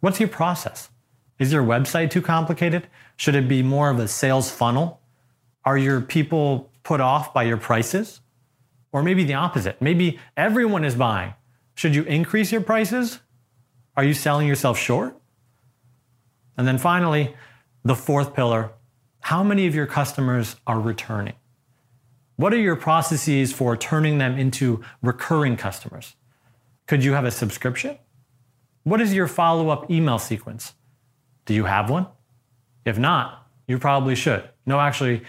What's 0.00 0.20
your 0.20 0.28
process? 0.28 0.90
Is 1.38 1.50
your 1.50 1.64
website 1.64 2.10
too 2.10 2.20
complicated? 2.20 2.86
Should 3.16 3.34
it 3.34 3.48
be 3.48 3.62
more 3.62 3.88
of 3.88 3.98
a 3.98 4.06
sales 4.06 4.50
funnel? 4.50 5.00
Are 5.64 5.78
your 5.78 6.02
people 6.02 6.70
put 6.82 7.00
off 7.00 7.32
by 7.32 7.44
your 7.44 7.56
prices? 7.56 8.20
Or 8.92 9.02
maybe 9.02 9.24
the 9.24 9.32
opposite. 9.32 9.80
Maybe 9.80 10.20
everyone 10.36 10.84
is 10.84 10.94
buying. 10.94 11.32
Should 11.76 11.94
you 11.94 12.02
increase 12.02 12.52
your 12.52 12.60
prices? 12.60 13.20
Are 13.96 14.04
you 14.04 14.12
selling 14.12 14.46
yourself 14.46 14.78
short? 14.78 15.16
And 16.58 16.68
then 16.68 16.76
finally, 16.76 17.34
the 17.84 17.96
fourth 17.96 18.34
pillar 18.34 18.70
how 19.20 19.42
many 19.42 19.66
of 19.66 19.74
your 19.74 19.86
customers 19.86 20.56
are 20.66 20.78
returning? 20.78 21.32
What 22.36 22.52
are 22.52 22.58
your 22.58 22.76
processes 22.76 23.54
for 23.54 23.74
turning 23.74 24.18
them 24.18 24.38
into 24.38 24.84
recurring 25.00 25.56
customers? 25.56 26.14
Could 26.86 27.02
you 27.02 27.12
have 27.14 27.24
a 27.24 27.30
subscription? 27.30 27.98
What 28.82 29.00
is 29.00 29.14
your 29.14 29.26
follow 29.26 29.70
up 29.70 29.90
email 29.90 30.18
sequence? 30.18 30.74
Do 31.46 31.54
you 31.54 31.64
have 31.64 31.88
one? 31.88 32.06
If 32.84 32.98
not, 32.98 33.46
you 33.66 33.78
probably 33.78 34.14
should. 34.14 34.48
No, 34.66 34.78
actually, 34.78 35.22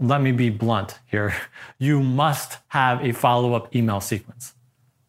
let 0.00 0.22
me 0.22 0.32
be 0.32 0.50
blunt 0.50 0.98
here. 1.06 1.34
You 1.78 2.02
must 2.02 2.58
have 2.68 3.04
a 3.04 3.12
follow 3.12 3.52
up 3.52 3.76
email 3.76 4.00
sequence, 4.00 4.54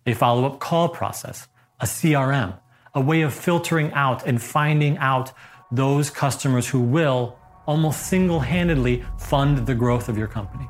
a 0.05 0.13
follow 0.13 0.45
up 0.45 0.59
call 0.59 0.89
process, 0.89 1.47
a 1.79 1.85
CRM, 1.85 2.59
a 2.93 2.99
way 2.99 3.21
of 3.21 3.33
filtering 3.33 3.93
out 3.93 4.27
and 4.27 4.41
finding 4.41 4.97
out 4.97 5.31
those 5.71 6.09
customers 6.09 6.67
who 6.67 6.81
will 6.81 7.39
almost 7.65 8.07
single 8.07 8.41
handedly 8.41 9.05
fund 9.17 9.65
the 9.65 9.75
growth 9.75 10.09
of 10.09 10.17
your 10.17 10.27
company. 10.27 10.67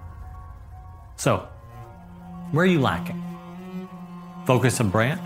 So, 1.15 1.47
where 2.51 2.63
are 2.63 2.67
you 2.67 2.79
lacking? 2.79 3.26
Focus 4.47 4.79
of 4.79 4.93
brand? 4.93 5.19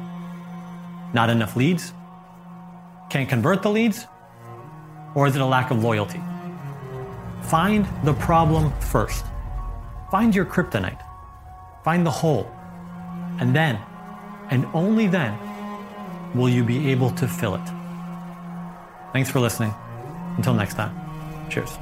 Not 1.13 1.29
enough 1.29 1.55
leads? 1.55 1.93
Can't 3.11 3.29
convert 3.29 3.61
the 3.61 3.69
leads? 3.69 4.07
Or 5.13 5.27
is 5.27 5.35
it 5.35 5.41
a 5.43 5.45
lack 5.45 5.69
of 5.69 5.83
loyalty? 5.83 6.19
Find 7.43 7.87
the 8.03 8.13
problem 8.15 8.73
first. 8.79 9.23
Find 10.09 10.33
your 10.33 10.45
kryptonite. 10.45 11.03
Find 11.83 12.03
the 12.03 12.09
hole. 12.09 12.49
And 13.39 13.55
then, 13.55 13.77
and 14.49 14.65
only 14.73 15.05
then, 15.05 15.37
will 16.33 16.49
you 16.49 16.63
be 16.63 16.89
able 16.89 17.11
to 17.11 17.27
fill 17.27 17.53
it. 17.53 17.69
Thanks 19.13 19.29
for 19.29 19.39
listening. 19.39 19.71
Until 20.37 20.55
next 20.55 20.73
time, 20.73 20.97
cheers. 21.47 21.77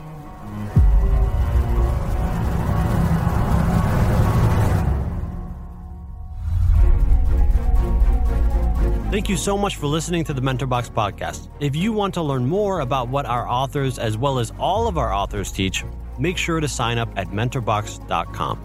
Thank 9.12 9.28
you 9.28 9.38
so 9.38 9.58
much 9.58 9.78
for 9.78 9.88
listening 9.88 10.24
to 10.26 10.34
the 10.34 10.42
MentorBox 10.42 10.92
podcast. 10.92 11.50
If 11.60 11.76
you 11.76 11.92
want 11.92 12.14
to 12.14 12.22
learn 12.22 12.46
more 12.46 12.82
about 12.82 13.10
what 13.10 13.26
our 13.26 13.50
authors, 13.50 13.98
as 13.98 14.16
well 14.16 14.38
as 14.38 14.54
all 14.60 14.88
of 14.88 15.00
our 15.00 15.12
authors, 15.12 15.52
teach, 15.52 15.84
make 16.20 16.38
sure 16.38 16.60
to 16.60 16.68
sign 16.68 17.00
up 17.00 17.10
at 17.16 17.30
mentorbox.com. 17.30 18.60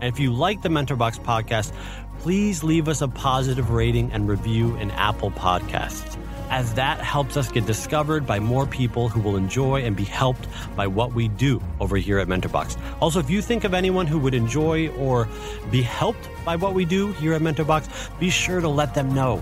And 0.00 0.12
if 0.12 0.18
you 0.18 0.32
like 0.32 0.62
the 0.62 0.68
MentorBox 0.68 1.20
podcast, 1.20 1.72
please 2.18 2.64
leave 2.64 2.88
us 2.88 3.02
a 3.02 3.08
positive 3.08 3.70
rating 3.70 4.10
and 4.10 4.28
review 4.28 4.74
in 4.78 4.90
Apple 4.90 5.30
Podcasts, 5.30 6.18
as 6.50 6.74
that 6.74 6.98
helps 6.98 7.36
us 7.36 7.48
get 7.52 7.64
discovered 7.64 8.26
by 8.26 8.40
more 8.40 8.66
people 8.66 9.08
who 9.08 9.20
will 9.20 9.36
enjoy 9.36 9.82
and 9.82 9.94
be 9.94 10.02
helped 10.02 10.48
by 10.74 10.88
what 10.88 11.14
we 11.14 11.28
do 11.28 11.62
over 11.78 11.96
here 11.98 12.18
at 12.18 12.26
MentorBox. 12.26 12.76
Also, 13.00 13.20
if 13.20 13.30
you 13.30 13.40
think 13.40 13.62
of 13.62 13.74
anyone 13.74 14.08
who 14.08 14.18
would 14.18 14.34
enjoy 14.34 14.88
or 14.96 15.28
be 15.70 15.82
helped 15.82 16.28
by 16.44 16.56
what 16.56 16.74
we 16.74 16.84
do 16.84 17.12
here 17.12 17.32
at 17.32 17.42
MentorBox, 17.42 18.18
be 18.18 18.28
sure 18.28 18.60
to 18.60 18.68
let 18.68 18.92
them 18.92 19.14
know. 19.14 19.40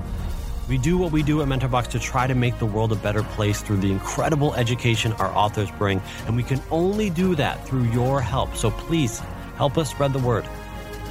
We 0.69 0.79
do 0.79 0.97
what 0.97 1.13
we 1.13 1.23
do 1.23 1.43
at 1.43 1.49
MentorBox 1.49 1.89
to 1.89 1.99
try 1.99 2.27
to 2.27 2.35
make 2.35 2.59
the 2.59 2.67
world 2.67 2.93
a 2.93 2.97
better 2.97 3.23
place 3.23 3.61
through 3.61 3.79
the 3.79 3.91
incredible 3.91 4.55
education 4.55 5.13
our 5.15 5.35
authors 5.37 5.71
bring, 5.73 6.01
and 6.27 6.37
we 6.37 6.43
can 6.43 6.61
only 6.71 7.11
do 7.11 7.35
that 7.35 7.67
through 7.67 7.85
your 7.85 8.21
help. 8.21 8.55
So 8.55 8.71
please 8.71 9.21
help 9.57 9.77
us 9.77 9.91
spread 9.91 10.13
the 10.13 10.21
word. 10.21 10.47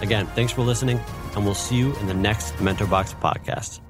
Again, 0.02 0.26
thanks 0.28 0.54
for 0.54 0.62
listening, 0.62 1.00
and 1.36 1.46
we'll 1.46 1.54
see 1.54 1.76
you 1.76 1.94
in 1.98 2.08
the 2.08 2.14
next 2.14 2.54
MentorBox 2.56 3.20
podcast. 3.20 3.82